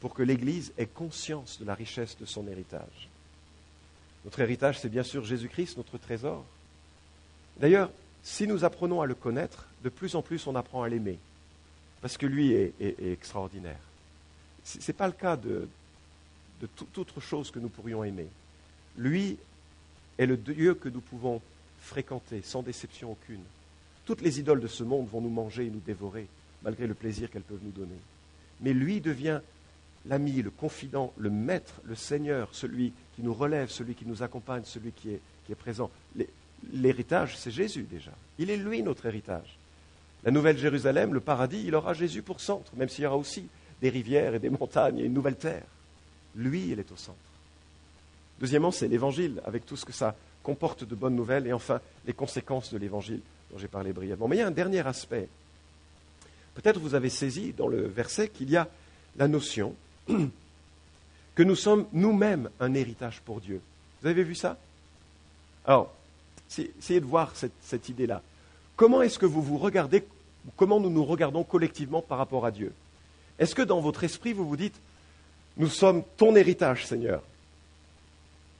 pour 0.00 0.14
que 0.14 0.22
l'Église 0.22 0.72
ait 0.78 0.86
conscience 0.86 1.58
de 1.60 1.64
la 1.64 1.74
richesse 1.74 2.16
de 2.18 2.26
son 2.26 2.46
héritage. 2.48 3.08
Notre 4.24 4.40
héritage, 4.40 4.80
c'est 4.80 4.88
bien 4.88 5.02
sûr 5.02 5.24
Jésus-Christ, 5.24 5.76
notre 5.76 5.98
trésor. 5.98 6.44
D'ailleurs, 7.58 7.90
si 8.22 8.46
nous 8.46 8.64
apprenons 8.64 9.00
à 9.00 9.06
le 9.06 9.14
connaître, 9.14 9.66
de 9.84 9.88
plus 9.88 10.14
en 10.16 10.22
plus 10.22 10.46
on 10.46 10.56
apprend 10.56 10.82
à 10.82 10.88
l'aimer, 10.88 11.18
parce 12.00 12.18
que 12.18 12.26
lui 12.26 12.52
est, 12.52 12.74
extraordinaire. 12.80 13.80
Ce 14.64 14.78
n'est 14.78 14.96
pas 14.96 15.06
le 15.06 15.12
cas 15.12 15.36
de, 15.36 15.68
de 16.60 16.66
toute 16.66 16.98
autre 16.98 17.20
chose 17.20 17.50
que 17.50 17.58
nous 17.58 17.68
pourrions 17.68 18.04
aimer. 18.04 18.26
Lui 18.96 19.38
est 20.18 20.26
le 20.26 20.36
Dieu 20.36 20.74
que 20.74 20.88
nous 20.88 21.00
pouvons 21.00 21.40
fréquenter 21.80 22.42
sans 22.42 22.62
déception 22.62 23.12
aucune. 23.12 23.42
Toutes 24.04 24.22
les 24.22 24.40
idoles 24.40 24.60
de 24.60 24.66
ce 24.66 24.82
monde 24.82 25.08
vont 25.08 25.20
nous 25.20 25.30
manger 25.30 25.66
et 25.66 25.70
nous 25.70 25.82
dévorer, 25.84 26.26
malgré 26.62 26.86
le 26.86 26.94
plaisir 26.94 27.30
qu'elles 27.30 27.42
peuvent 27.42 27.62
nous 27.62 27.70
donner. 27.70 27.98
Mais 28.60 28.72
lui 28.72 29.00
devient 29.00 29.40
l'ami, 30.08 30.42
le 30.42 30.50
confident, 30.50 31.12
le 31.16 31.30
maître, 31.30 31.80
le 31.84 31.94
Seigneur, 31.94 32.48
celui 32.52 32.92
qui 33.14 33.22
nous 33.22 33.34
relève, 33.34 33.70
celui 33.70 33.94
qui 33.94 34.06
nous 34.06 34.22
accompagne, 34.22 34.62
celui 34.64 34.92
qui 34.92 35.10
est, 35.10 35.54
présent. 35.54 35.90
L'héritage, 36.72 37.36
c'est 37.36 37.52
Jésus 37.52 37.86
déjà. 37.88 38.10
Il 38.38 38.50
est 38.50 38.56
lui 38.56 38.82
notre 38.82 39.06
héritage. 39.06 39.58
La 40.24 40.32
Nouvelle 40.32 40.58
Jérusalem, 40.58 41.14
le 41.14 41.20
paradis, 41.20 41.62
il 41.64 41.74
aura 41.74 41.94
Jésus 41.94 42.22
pour 42.22 42.40
centre, 42.40 42.72
même 42.74 42.88
s'il 42.88 43.04
y 43.04 43.06
aura 43.06 43.16
aussi 43.16 43.46
des 43.80 43.90
rivières 43.90 44.34
et 44.34 44.38
des 44.40 44.50
montagnes 44.50 44.98
et 44.98 45.04
une 45.04 45.12
nouvelle 45.12 45.36
terre. 45.36 45.66
Lui, 46.34 46.70
il 46.70 46.80
est 46.80 46.90
au 46.90 46.96
centre. 46.96 47.16
Deuxièmement, 48.40 48.72
c'est 48.72 48.88
l'Évangile, 48.88 49.40
avec 49.44 49.64
tout 49.64 49.76
ce 49.76 49.84
que 49.84 49.92
ça 49.92 50.16
comporte 50.42 50.84
de 50.84 50.94
bonnes 50.94 51.14
nouvelles, 51.14 51.46
et 51.46 51.52
enfin, 51.52 51.80
les 52.06 52.12
conséquences 52.12 52.72
de 52.72 52.78
l'Évangile, 52.78 53.20
dont 53.50 53.58
j'ai 53.58 53.68
parlé 53.68 53.92
brièvement. 53.92 54.26
Mais 54.26 54.36
il 54.36 54.38
y 54.40 54.42
a 54.42 54.48
un 54.48 54.50
dernier 54.50 54.84
aspect. 54.86 55.28
Peut-être 56.54 56.80
vous 56.80 56.94
avez 56.94 57.10
saisi 57.10 57.52
dans 57.52 57.68
le 57.68 57.86
verset 57.86 58.28
qu'il 58.28 58.50
y 58.50 58.56
a 58.56 58.68
la 59.16 59.28
notion 59.28 59.74
que 60.06 61.42
nous 61.42 61.54
sommes 61.54 61.86
nous-mêmes 61.92 62.50
un 62.60 62.74
héritage 62.74 63.20
pour 63.24 63.40
Dieu. 63.40 63.60
Vous 64.00 64.08
avez 64.08 64.22
vu 64.22 64.34
ça? 64.34 64.56
Alors, 65.64 65.92
essayez 66.48 67.00
de 67.00 67.06
voir 67.06 67.32
cette, 67.34 67.88
idée-là. 67.88 68.22
Comment 68.76 69.02
est-ce 69.02 69.18
que 69.18 69.26
vous 69.26 69.42
vous 69.42 69.58
regardez, 69.58 70.04
comment 70.56 70.80
nous 70.80 70.90
nous 70.90 71.04
regardons 71.04 71.44
collectivement 71.44 72.02
par 72.02 72.18
rapport 72.18 72.46
à 72.46 72.50
Dieu? 72.50 72.72
Est-ce 73.38 73.54
que 73.54 73.62
dans 73.62 73.80
votre 73.80 74.04
esprit, 74.04 74.32
vous 74.32 74.48
vous 74.48 74.56
dites, 74.56 74.78
nous 75.56 75.68
sommes 75.68 76.02
ton 76.16 76.34
héritage, 76.36 76.86
Seigneur 76.86 77.22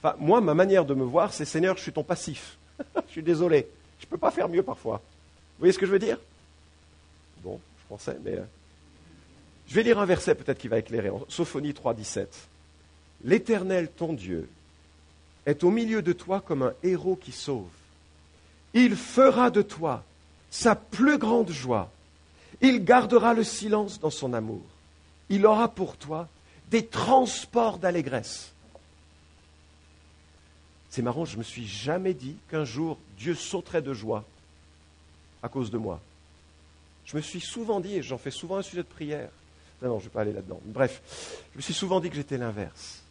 Enfin, 0.01 0.15
moi, 0.19 0.41
ma 0.41 0.53
manière 0.53 0.85
de 0.85 0.93
me 0.93 1.03
voir, 1.03 1.33
c'est 1.33 1.45
Seigneur, 1.45 1.75
je 1.77 1.81
suis 1.81 1.91
ton 1.91 2.03
passif. 2.03 2.57
je 3.07 3.11
suis 3.11 3.23
désolé, 3.23 3.67
je 3.99 4.05
ne 4.05 4.09
peux 4.09 4.17
pas 4.17 4.29
faire 4.29 4.47
mieux 4.47 4.61
parfois. 4.61 4.97
Vous 4.97 5.61
voyez 5.61 5.73
ce 5.73 5.79
que 5.79 5.87
je 5.87 5.91
veux 5.91 5.99
dire? 5.99 6.19
Bon, 7.43 7.59
je 7.79 7.87
pensais, 7.89 8.17
mais... 8.23 8.37
Je 9.67 9.73
vais 9.73 9.83
lire 9.83 9.99
un 9.99 10.05
verset 10.05 10.35
peut-être 10.35 10.59
qui 10.59 10.67
va 10.67 10.79
éclairer. 10.79 11.09
En 11.09 11.25
Sophonie 11.27 11.73
3, 11.73 11.93
17. 11.93 12.47
L'Éternel, 13.23 13.89
ton 13.89 14.13
Dieu, 14.13 14.49
est 15.45 15.63
au 15.63 15.71
milieu 15.71 16.01
de 16.01 16.13
toi 16.13 16.41
comme 16.41 16.63
un 16.63 16.73
héros 16.83 17.15
qui 17.15 17.31
sauve. 17.31 17.67
Il 18.73 18.95
fera 18.95 19.49
de 19.49 19.61
toi 19.61 20.03
sa 20.49 20.75
plus 20.75 21.17
grande 21.17 21.51
joie. 21.51 21.91
Il 22.61 22.83
gardera 22.83 23.33
le 23.33 23.43
silence 23.43 23.99
dans 23.99 24.09
son 24.09 24.33
amour. 24.33 24.61
Il 25.29 25.45
aura 25.45 25.67
pour 25.67 25.97
toi 25.97 26.27
des 26.69 26.85
transports 26.85 27.77
d'allégresse. 27.77 28.53
C'est 30.89 31.01
marrant, 31.01 31.25
je 31.25 31.33
ne 31.33 31.39
me 31.39 31.43
suis 31.43 31.67
jamais 31.67 32.13
dit 32.13 32.37
qu'un 32.49 32.65
jour 32.65 32.97
Dieu 33.17 33.35
sauterait 33.35 33.81
de 33.81 33.93
joie 33.93 34.23
à 35.43 35.49
cause 35.49 35.69
de 35.69 35.77
moi. 35.77 35.99
Je 37.05 37.15
me 37.15 37.21
suis 37.21 37.39
souvent 37.39 37.79
dit, 37.79 37.95
et 37.95 38.03
j'en 38.03 38.17
fais 38.17 38.31
souvent 38.31 38.57
un 38.57 38.61
sujet 38.61 38.83
de 38.83 38.87
prière, 38.87 39.29
non, 39.81 39.99
je 39.99 40.05
ne 40.05 40.09
vais 40.09 40.13
pas 40.13 40.21
aller 40.21 40.33
là-dedans. 40.33 40.59
Bref, 40.65 41.45
je 41.53 41.57
me 41.57 41.61
suis 41.61 41.73
souvent 41.73 41.99
dit 41.99 42.09
que 42.09 42.15
j'étais 42.15 42.37
l'inverse. 42.37 43.03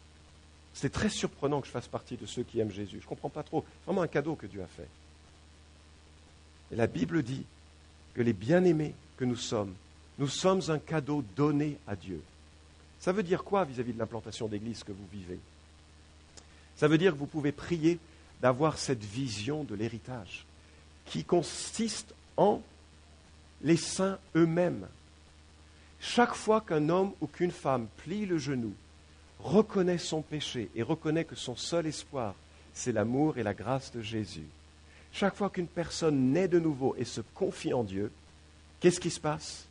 C'était 0.73 0.89
très 0.89 1.09
surprenant 1.09 1.61
que 1.61 1.67
je 1.67 1.71
fasse 1.71 1.87
partie 1.87 2.17
de 2.17 2.25
ceux 2.25 2.43
qui 2.43 2.59
aiment 2.59 2.71
Jésus. 2.71 2.97
Je 2.99 3.05
ne 3.05 3.09
comprends 3.09 3.29
pas 3.29 3.43
trop. 3.43 3.65
C'est 3.67 3.85
vraiment 3.85 4.01
un 4.01 4.07
cadeau 4.07 4.35
que 4.35 4.45
Dieu 4.45 4.61
a 4.61 4.67
fait. 4.67 4.87
Et 6.71 6.75
la 6.75 6.87
Bible 6.87 7.23
dit 7.23 7.45
que 8.13 8.21
les 8.21 8.33
bien-aimés 8.33 8.93
que 9.15 9.25
nous 9.25 9.37
sommes, 9.37 9.73
nous 10.19 10.27
sommes 10.27 10.61
un 10.67 10.79
cadeau 10.79 11.23
donné 11.35 11.77
à 11.87 11.95
Dieu. 11.95 12.21
Ça 12.99 13.11
veut 13.11 13.23
dire 13.23 13.43
quoi 13.43 13.63
vis-à-vis 13.63 13.93
de 13.93 13.99
l'implantation 13.99 14.47
d'église 14.47 14.83
que 14.83 14.91
vous 14.91 15.07
vivez? 15.11 15.39
Ça 16.75 16.87
veut 16.87 16.97
dire 16.97 17.13
que 17.13 17.17
vous 17.17 17.25
pouvez 17.25 17.51
prier 17.51 17.99
d'avoir 18.41 18.77
cette 18.77 19.03
vision 19.03 19.63
de 19.63 19.75
l'héritage 19.75 20.45
qui 21.05 21.23
consiste 21.23 22.13
en 22.35 22.61
les 23.61 23.77
saints 23.77 24.19
eux-mêmes. 24.35 24.87
Chaque 25.99 26.35
fois 26.35 26.61
qu'un 26.61 26.89
homme 26.89 27.13
ou 27.21 27.27
qu'une 27.27 27.51
femme 27.51 27.87
plie 27.97 28.25
le 28.25 28.37
genou, 28.37 28.73
reconnaît 29.39 29.97
son 29.97 30.21
péché 30.21 30.69
et 30.75 30.83
reconnaît 30.83 31.25
que 31.25 31.35
son 31.35 31.55
seul 31.55 31.87
espoir, 31.87 32.35
c'est 32.73 32.91
l'amour 32.91 33.37
et 33.37 33.43
la 33.43 33.53
grâce 33.53 33.91
de 33.91 34.01
Jésus, 34.01 34.45
chaque 35.11 35.35
fois 35.35 35.49
qu'une 35.49 35.67
personne 35.67 36.31
naît 36.31 36.47
de 36.47 36.59
nouveau 36.59 36.95
et 36.97 37.05
se 37.05 37.21
confie 37.33 37.73
en 37.73 37.83
Dieu, 37.83 38.11
qu'est-ce 38.79 38.99
qui 38.99 39.09
se 39.09 39.19
passe? 39.19 39.65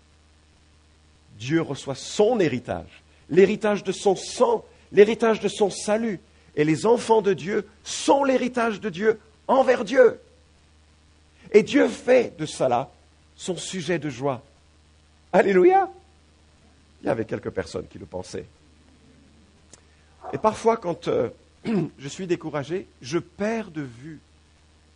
Dieu 1.38 1.60
reçoit 1.60 1.94
son 1.94 2.40
héritage, 2.40 3.02
l'héritage 3.28 3.84
de 3.84 3.92
son 3.92 4.16
sang, 4.16 4.64
l'héritage 4.90 5.40
de 5.40 5.48
son 5.48 5.70
salut. 5.70 6.20
Et 6.56 6.64
les 6.64 6.86
enfants 6.86 7.20
de 7.20 7.34
Dieu 7.34 7.68
sont 7.84 8.24
l'héritage 8.24 8.80
de 8.80 8.88
Dieu 8.88 9.20
envers 9.46 9.84
Dieu. 9.84 10.18
Et 11.52 11.62
Dieu 11.62 11.86
fait 11.88 12.36
de 12.38 12.46
cela 12.46 12.90
son 13.36 13.56
sujet 13.56 13.98
de 13.98 14.08
joie. 14.08 14.42
Alléluia. 15.32 15.90
Il 17.02 17.06
y 17.06 17.10
avait 17.10 17.24
quelques 17.24 17.50
personnes 17.50 17.86
qui 17.88 17.98
le 17.98 18.06
pensaient. 18.06 18.46
Et 20.32 20.38
parfois, 20.38 20.76
quand 20.76 21.08
euh, 21.08 21.28
je 21.98 22.08
suis 22.08 22.26
découragé, 22.26 22.86
je 23.00 23.18
perds 23.18 23.70
de 23.70 23.82
vue 23.82 24.20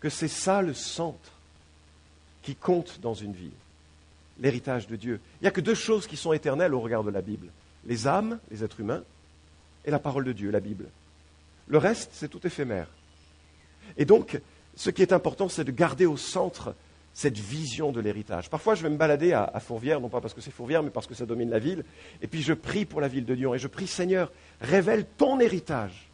que 0.01 0.09
c'est 0.09 0.29
ça 0.29 0.63
le 0.63 0.75
centre 0.75 1.33
qui 2.43 2.55
compte 2.55 3.01
dans 3.01 3.15
une 3.15 3.33
vie, 3.33 3.53
l'héritage 4.41 4.87
de 4.87 4.97
Dieu. 4.97 5.21
Il 5.41 5.45
n'y 5.45 5.49
a 5.49 5.53
que 5.53 5.61
deux 5.61 5.75
choses 5.75 6.07
qui 6.07 6.17
sont 6.17 6.33
éternelles 6.33 6.75
au 6.75 6.81
regard 6.81 7.05
de 7.05 7.11
la 7.11 7.21
Bible, 7.21 7.49
les 7.87 8.07
âmes, 8.07 8.39
les 8.51 8.65
êtres 8.65 8.81
humains, 8.81 9.03
et 9.85 9.91
la 9.91 9.99
parole 9.99 10.25
de 10.25 10.33
Dieu, 10.33 10.51
la 10.51 10.61
Bible. 10.61 10.87
Le 11.69 11.79
reste, 11.79 12.11
c'est 12.13 12.29
tout 12.29 12.45
éphémère. 12.47 12.89
Et 13.97 14.05
donc, 14.05 14.41
ce 14.77 14.91
qui 14.91 15.03
est 15.03 15.13
important, 15.13 15.49
c'est 15.49 15.65
de 15.65 15.71
garder 15.71 16.07
au 16.07 16.17
centre 16.17 16.75
cette 17.13 17.39
vision 17.39 17.93
de 17.93 18.01
l'héritage. 18.01 18.49
Parfois, 18.49 18.75
je 18.75 18.83
vais 18.83 18.91
me 18.91 18.97
balader 18.97 19.33
à, 19.33 19.61
Fourvière, 19.61 20.01
non 20.01 20.09
pas 20.09 20.21
parce 20.21 20.35
que 20.35 20.41
c'est 20.41 20.51
Fourvière, 20.51 20.83
mais 20.83 20.91
parce 20.91 21.07
que 21.07 21.15
ça 21.15 21.27
domine 21.27 21.51
la 21.51 21.59
ville, 21.59 21.85
et 22.23 22.27
puis 22.27 22.43
je 22.43 22.53
prie 22.53 22.85
pour 22.85 23.01
la 23.01 23.09
ville 23.09 23.25
de 23.25 23.35
Lyon, 23.35 23.55
et 23.55 23.59
je 23.59 23.69
prie, 23.69 23.87
Seigneur, 23.87 24.31
révèle 24.61 25.05
ton 25.17 25.41
héritage, 25.41 26.09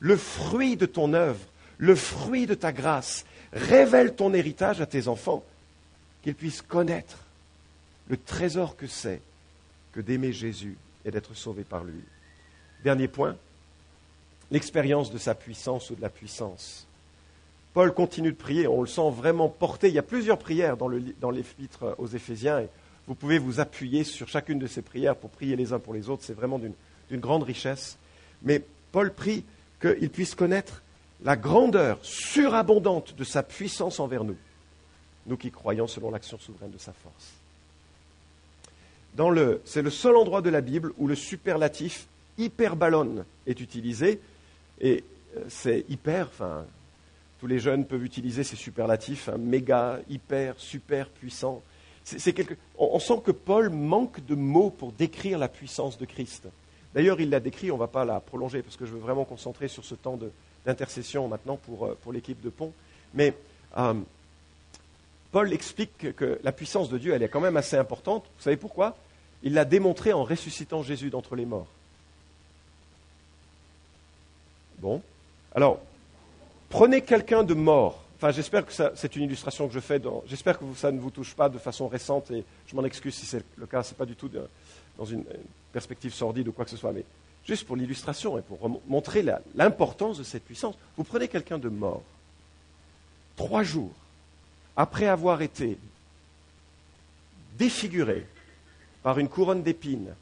le 0.00 0.16
fruit 0.16 0.76
de 0.76 0.86
ton 0.86 1.14
œuvre, 1.14 1.40
le 1.78 1.94
fruit 1.94 2.46
de 2.46 2.54
ta 2.54 2.72
grâce. 2.72 3.24
Révèle 3.52 4.14
ton 4.14 4.34
héritage 4.34 4.80
à 4.80 4.86
tes 4.86 5.08
enfants, 5.08 5.44
qu'ils 6.22 6.34
puissent 6.34 6.62
connaître 6.62 7.18
le 8.08 8.16
trésor 8.16 8.76
que 8.76 8.86
c'est 8.86 9.20
que 9.92 10.00
d'aimer 10.00 10.32
Jésus 10.32 10.76
et 11.04 11.10
d'être 11.10 11.34
sauvé 11.34 11.62
par 11.62 11.84
lui. 11.84 12.02
Dernier 12.82 13.08
point, 13.08 13.36
l'expérience 14.50 15.12
de 15.12 15.18
sa 15.18 15.34
puissance 15.34 15.90
ou 15.90 15.94
de 15.94 16.02
la 16.02 16.10
puissance. 16.10 16.86
Paul 17.74 17.92
continue 17.92 18.30
de 18.30 18.36
prier, 18.36 18.68
on 18.68 18.82
le 18.82 18.86
sent 18.86 19.10
vraiment 19.10 19.48
porté. 19.48 19.88
Il 19.88 19.94
y 19.94 19.98
a 19.98 20.02
plusieurs 20.02 20.38
prières 20.38 20.76
dans, 20.76 20.88
l'épître 20.88 21.96
aux 21.98 22.06
Éphésiens 22.06 22.60
et 22.60 22.68
vous 23.08 23.16
pouvez 23.16 23.38
vous 23.38 23.58
appuyer 23.58 24.04
sur 24.04 24.28
chacune 24.28 24.60
de 24.60 24.68
ces 24.68 24.80
prières 24.80 25.16
pour 25.16 25.30
prier 25.30 25.56
les 25.56 25.72
uns 25.72 25.80
pour 25.80 25.92
les 25.92 26.08
autres. 26.08 26.22
C'est 26.24 26.34
vraiment 26.34 26.60
d'une 26.60 27.20
grande 27.20 27.42
richesse. 27.42 27.98
Mais 28.42 28.62
Paul 28.92 29.12
prie 29.12 29.44
qu'il 29.80 30.08
puisse 30.08 30.36
connaître 30.36 30.82
la 31.24 31.34
grandeur 31.34 31.98
surabondante 32.02 33.16
de 33.16 33.24
sa 33.24 33.42
puissance 33.42 33.98
envers 33.98 34.22
nous, 34.22 34.36
nous 35.26 35.36
qui 35.36 35.50
croyons 35.50 35.88
selon 35.88 36.12
l'action 36.12 36.38
souveraine 36.38 36.70
de 36.70 36.78
sa 36.78 36.92
force. 36.92 37.32
c'est 39.64 39.82
le 39.82 39.90
seul 39.90 40.16
endroit 40.16 40.42
de 40.42 40.50
la 40.50 40.60
Bible 40.60 40.92
où 40.98 41.08
le 41.08 41.16
superlatif 41.16 42.06
hyperballon 42.38 43.24
est 43.46 43.60
utilisé, 43.60 44.20
et 44.80 45.02
euh, 45.36 45.44
c'est 45.48 45.84
hyper, 45.88 46.26
enfin, 46.26 46.66
tous 47.44 47.48
les 47.48 47.58
jeunes 47.58 47.84
peuvent 47.84 48.06
utiliser 48.06 48.42
ces 48.42 48.56
superlatifs, 48.56 49.28
hein, 49.28 49.36
méga, 49.36 49.98
hyper, 50.08 50.54
super 50.56 51.10
puissant. 51.10 51.60
on, 52.78 52.98
sent 52.98 53.20
que 53.22 53.32
Paul 53.32 53.68
manque 53.68 54.24
de 54.24 54.34
mots 54.34 54.70
pour 54.70 54.92
décrire 54.92 55.36
la 55.36 55.48
puissance 55.48 55.98
de 55.98 56.06
Christ. 56.06 56.48
D'ailleurs, 56.94 57.20
il 57.20 57.28
l'a 57.28 57.40
décrit, 57.40 57.70
on 57.70 57.74
ne 57.74 57.80
va 57.80 57.86
pas 57.86 58.06
la 58.06 58.18
prolonger 58.20 58.62
parce 58.62 58.78
que 58.78 58.86
je 58.86 58.92
veux 58.92 58.98
vraiment 58.98 59.26
concentrer 59.26 59.68
sur 59.68 59.84
ce 59.84 59.94
temps 59.94 60.18
d'intercession 60.64 61.28
maintenant 61.28 61.58
pour, 61.58 61.84
euh, 61.84 61.98
pour 62.02 62.14
l'équipe 62.14 62.40
de 62.40 62.48
Pont. 62.48 62.72
Mais 63.12 63.34
euh, 63.76 63.92
Paul 65.30 65.52
explique 65.52 66.16
que 66.16 66.40
la 66.42 66.52
puissance 66.52 66.88
de 66.88 66.96
Dieu, 66.96 67.12
elle 67.12 67.22
est 67.22 67.28
quand 67.28 67.42
même 67.42 67.58
assez 67.58 67.76
importante. 67.76 68.24
Vous 68.38 68.42
savez 68.42 68.56
pourquoi? 68.56 68.96
Il 69.42 69.52
l'a 69.52 69.66
démontré 69.66 70.14
en 70.14 70.24
ressuscitant 70.24 70.82
Jésus 70.82 71.10
d'entre 71.10 71.36
les 71.36 71.44
morts. 71.44 71.68
Bon. 74.78 75.02
Alors, 75.54 75.82
Prenez 76.74 77.02
quelqu'un 77.02 77.44
de 77.44 77.54
mort. 77.54 78.02
Enfin, 78.16 78.32
j'espère 78.32 78.66
que 78.66 78.72
c'est 78.72 79.14
une 79.14 79.22
illustration 79.22 79.68
que 79.68 79.72
je 79.72 79.78
fais. 79.78 80.02
J'espère 80.26 80.58
que 80.58 80.64
ça 80.74 80.90
ne 80.90 80.98
vous 80.98 81.12
touche 81.12 81.32
pas 81.32 81.48
de 81.48 81.56
façon 81.56 81.86
récente 81.86 82.32
et 82.32 82.42
je 82.66 82.74
m'en 82.74 82.82
excuse 82.82 83.14
si 83.14 83.26
c'est 83.26 83.44
le 83.56 83.66
cas. 83.66 83.84
Ce 83.84 83.92
n'est 83.92 83.96
pas 83.96 84.04
du 84.04 84.16
tout 84.16 84.28
dans 84.98 85.04
une, 85.04 85.22
perspective 85.72 86.12
sordide 86.12 86.48
ou 86.48 86.52
quoi 86.52 86.64
que 86.64 86.72
ce 86.72 86.76
soit. 86.76 86.90
Mais 86.90 87.04
juste 87.46 87.64
pour 87.64 87.76
l'illustration 87.76 88.36
et 88.38 88.42
pour 88.42 88.58
montrer 88.88 89.24
l'importance 89.54 90.18
de 90.18 90.24
cette 90.24 90.44
puissance. 90.44 90.74
Vous 90.96 91.04
prenez 91.04 91.28
quelqu'un 91.28 91.58
de 91.58 91.68
mort. 91.68 92.02
Trois 93.36 93.62
jours 93.62 93.92
après 94.76 95.06
avoir 95.06 95.42
été 95.42 95.78
défiguré 97.56 98.26
par 99.04 99.20
une 99.20 99.28
couronne 99.28 99.62
d'épines, 99.62 100.12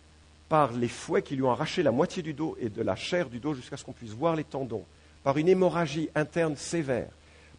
par 0.51 0.73
les 0.73 0.89
fouets 0.89 1.23
qui 1.23 1.35
lui 1.35 1.45
ont 1.45 1.51
arraché 1.51 1.83
la 1.83 1.93
moitié 1.93 2.23
du 2.23 2.35
dos 2.35 2.59
et 2.61 2.69
de 2.69 2.83
la 2.83 2.95
chair 2.95 3.31
du 3.31 3.39
dos 3.39 3.55
jusqu'à 3.55 3.79
ce 3.79 3.85
qu'on 3.87 3.93
puisse 3.93 4.13
voir 4.13 4.37
les 4.37 4.45
tendons, 4.45 4.85
par 5.25 5.39
une 5.39 5.49
hémorragie 5.49 6.11
interne 6.15 6.57
sévère, 6.57 7.11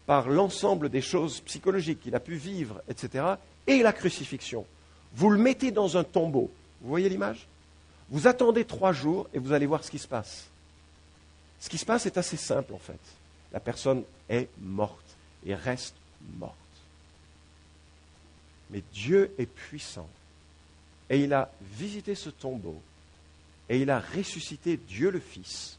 par 0.06 0.28
l'ensemble 0.28 0.88
des 0.88 1.00
choses 1.00 1.40
psychologiques 1.40 2.00
qu'il 2.00 2.14
a 2.14 2.20
pu 2.20 2.34
vivre, 2.34 2.82
etc., 2.88 3.24
et 3.66 3.82
la 3.82 3.92
crucifixion. 3.92 4.66
Vous 5.14 5.30
le 5.30 5.38
mettez 5.38 5.70
dans 5.70 5.96
un 5.96 6.04
tombeau. 6.04 6.50
Vous 6.82 6.88
voyez 6.88 7.08
l'image? 7.08 7.46
Vous 8.10 8.26
attendez 8.26 8.64
trois 8.64 8.92
jours 8.92 9.26
et 9.32 9.38
vous 9.38 9.52
allez 9.52 9.66
voir 9.66 9.82
ce 9.82 9.90
qui 9.90 9.98
se 9.98 10.08
passe. 10.08 10.46
Ce 11.60 11.70
qui 11.70 11.78
se 11.78 11.86
passe 11.86 12.04
est 12.04 12.18
assez 12.18 12.36
simple 12.36 12.74
en 12.74 12.78
fait. 12.78 13.00
La 13.52 13.60
personne 13.60 14.02
est 14.28 14.48
morte 14.60 15.16
et 15.46 15.54
reste 15.54 15.94
morte. 16.38 16.54
Mais 18.70 18.82
Dieu 18.92 19.32
est 19.38 19.46
puissant. 19.46 20.08
Et 21.08 21.22
il 21.22 21.32
a 21.32 21.50
visité 21.78 22.14
ce 22.14 22.28
tombeau 22.28 22.80
et 23.68 23.80
il 23.80 23.90
a 23.90 24.00
ressuscité 24.00 24.76
Dieu 24.76 25.10
le 25.10 25.20
Fils 25.20 25.78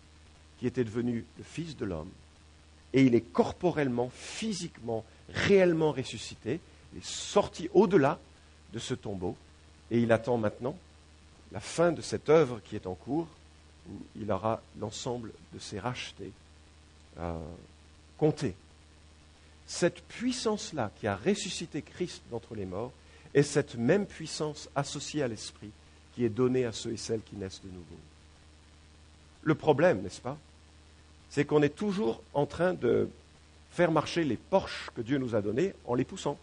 qui 0.59 0.67
était 0.67 0.83
devenu 0.83 1.25
le 1.37 1.43
Fils 1.43 1.75
de 1.75 1.85
l'homme, 1.85 2.09
et 2.93 3.03
il 3.03 3.13
est 3.13 3.21
corporellement, 3.21 4.09
physiquement, 4.13 5.03
réellement 5.29 5.91
ressuscité, 5.91 6.59
il 6.93 6.99
est 6.99 7.05
sorti 7.05 7.69
au-delà 7.73 8.19
de 8.73 8.79
ce 8.79 8.93
tombeau, 8.93 9.35
et 9.91 9.99
il 9.99 10.11
attend 10.11 10.37
maintenant 10.37 10.77
la 11.51 11.59
fin 11.59 11.91
de 11.91 12.01
cette 12.01 12.29
œuvre 12.29 12.61
qui 12.63 12.75
est 12.75 12.87
en 12.87 12.95
cours, 12.95 13.27
où 13.89 13.93
il 14.15 14.31
aura 14.31 14.61
l'ensemble 14.79 15.31
de 15.53 15.59
ses 15.59 15.79
rachetés 15.79 16.31
euh, 17.19 17.37
comptés. 18.17 18.55
Cette 19.67 20.01
puissance-là 20.03 20.91
qui 20.99 21.07
a 21.07 21.15
ressuscité 21.15 21.81
Christ 21.81 22.21
d'entre 22.31 22.55
les 22.55 22.65
morts 22.65 22.91
est 23.33 23.43
cette 23.43 23.75
même 23.75 24.05
puissance 24.05 24.69
associée 24.75 25.23
à 25.23 25.27
l'Esprit 25.27 25.71
qui 26.13 26.23
est 26.23 26.29
donnée 26.29 26.65
à 26.65 26.71
ceux 26.71 26.93
et 26.93 26.97
celles 26.97 27.21
qui 27.21 27.35
naissent 27.35 27.61
de 27.61 27.69
nouveau. 27.69 27.97
Le 29.45 29.55
problème, 29.55 30.01
n'est-ce 30.01 30.19
pas, 30.19 30.37
c'est 31.29 31.45
qu'on 31.45 31.61
est 31.61 31.75
toujours 31.75 32.21
en 32.33 32.45
train 32.45 32.73
de 32.73 33.07
faire 33.71 33.91
marcher 33.91 34.23
les 34.23 34.37
Porsches 34.37 34.89
que 34.95 35.01
Dieu 35.01 35.17
nous 35.17 35.35
a 35.35 35.41
donnés 35.41 35.73
en 35.85 35.93
les 35.93 36.03
poussant, 36.03 36.37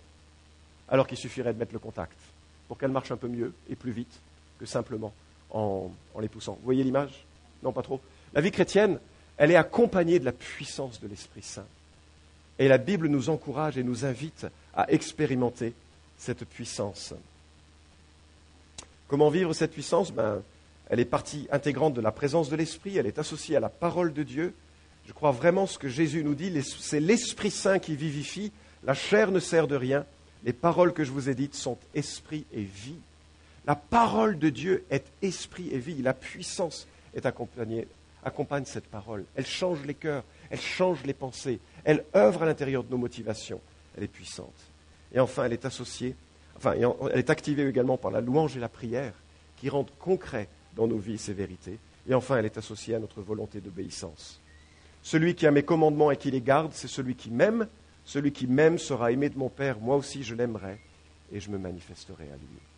alors 0.88 1.06
qu'il 1.06 1.18
suffirait 1.18 1.52
de 1.52 1.58
mettre 1.58 1.72
le 1.72 1.78
contact 1.78 2.16
pour 2.68 2.78
qu'elles 2.78 2.90
marchent 2.90 3.10
un 3.10 3.16
peu 3.16 3.28
mieux 3.28 3.52
et 3.68 3.74
plus 3.74 3.90
vite 3.90 4.20
que 4.58 4.66
simplement 4.66 5.12
en, 5.50 5.90
les 6.20 6.28
poussant. 6.28 6.52
Vous 6.54 6.64
voyez 6.64 6.84
l'image? 6.84 7.24
Non, 7.62 7.72
pas 7.72 7.82
trop. 7.82 8.00
La 8.34 8.40
vie 8.40 8.50
chrétienne, 8.50 8.98
elle 9.36 9.50
est 9.50 9.56
accompagnée 9.56 10.18
de 10.18 10.24
la 10.24 10.32
puissance 10.32 11.00
de 11.00 11.08
l'Esprit 11.08 11.42
Saint. 11.42 11.66
Et 12.58 12.68
la 12.68 12.78
Bible 12.78 13.08
nous 13.08 13.30
encourage 13.30 13.78
et 13.78 13.82
nous 13.82 14.04
invite 14.04 14.46
à 14.74 14.90
expérimenter 14.92 15.74
cette 16.18 16.44
puissance. 16.44 17.14
Comment 19.08 19.28
vivre 19.28 19.52
cette 19.52 19.72
puissance? 19.72 20.12
Ben, 20.12 20.42
Elle 20.88 21.00
est 21.00 21.04
partie 21.04 21.48
intégrante 21.50 21.94
de 21.94 22.00
la 22.00 22.12
présence 22.12 22.50
de 22.50 22.56
l'Esprit, 22.56 22.96
elle 22.98 23.06
est 23.06 23.18
associée 23.18 23.56
à 23.56 23.60
la 23.60 23.68
parole 23.68 24.12
de 24.12 24.22
Dieu. 24.22 24.54
Je 25.06 25.12
crois 25.12 25.32
vraiment 25.32 25.66
ce 25.66 25.78
que 25.78 25.88
Jésus 25.88 26.22
nous 26.22 26.34
dit, 26.34 26.52
c'est 26.62 27.00
l'Esprit 27.00 27.50
Saint 27.50 27.78
qui 27.78 27.96
vivifie, 27.96 28.52
la 28.84 28.94
chair 28.94 29.30
ne 29.30 29.40
sert 29.40 29.66
de 29.66 29.76
rien, 29.76 30.04
les 30.44 30.52
paroles 30.52 30.92
que 30.92 31.04
je 31.04 31.12
vous 31.12 31.28
ai 31.28 31.34
dites 31.34 31.54
sont 31.54 31.78
esprit 31.94 32.44
et 32.52 32.62
vie. 32.62 32.98
La 33.66 33.76
parole 33.76 34.38
de 34.38 34.48
Dieu 34.48 34.84
est 34.90 35.06
esprit 35.22 35.70
et 35.70 35.78
vie, 35.78 36.02
la 36.02 36.14
puissance 36.14 36.88
accompagne 38.24 38.64
cette 38.64 38.86
parole. 38.88 39.24
Elle 39.36 39.46
change 39.46 39.84
les 39.84 39.94
cœurs, 39.94 40.24
elle 40.50 40.60
change 40.60 41.04
les 41.04 41.14
pensées, 41.14 41.60
elle 41.84 42.04
œuvre 42.16 42.42
à 42.42 42.46
l'intérieur 42.46 42.82
de 42.82 42.90
nos 42.90 42.98
motivations, 42.98 43.60
elle 43.96 44.04
est 44.04 44.08
puissante. 44.08 44.52
Et 45.14 45.20
enfin, 45.20 45.44
elle 45.44 45.52
est 45.52 45.64
associée, 45.64 46.16
enfin, 46.56 46.74
elle 46.74 47.18
est 47.18 47.30
activée 47.30 47.68
également 47.68 47.96
par 47.96 48.10
la 48.10 48.20
louange 48.20 48.56
et 48.56 48.60
la 48.60 48.68
prière 48.68 49.14
qui 49.56 49.68
rendent 49.68 49.92
concret 49.98 50.48
dans 50.74 50.86
nos 50.86 50.98
vies 50.98 51.18
ces 51.18 51.32
vérités. 51.32 51.78
Et 52.08 52.14
enfin, 52.14 52.38
elle 52.38 52.46
est 52.46 52.58
associée 52.58 52.94
à 52.94 52.98
notre 52.98 53.20
volonté 53.20 53.60
d'obéissance. 53.60 54.40
Celui 55.02 55.34
qui 55.34 55.46
a 55.46 55.50
mes 55.50 55.62
commandements 55.62 56.10
et 56.10 56.16
qui 56.16 56.30
les 56.30 56.40
garde, 56.40 56.72
c'est 56.72 56.88
celui 56.88 57.14
qui 57.14 57.30
m'aime. 57.30 57.66
Celui 58.04 58.32
qui 58.32 58.46
m'aime 58.46 58.78
sera 58.78 59.12
aimé 59.12 59.28
de 59.28 59.38
mon 59.38 59.48
Père, 59.48 59.78
moi 59.78 59.96
aussi 59.96 60.22
je 60.22 60.34
l'aimerai 60.34 60.80
et 61.32 61.40
je 61.40 61.50
me 61.50 61.58
manifesterai 61.58 62.24
à 62.24 62.36
lui. 62.36 62.71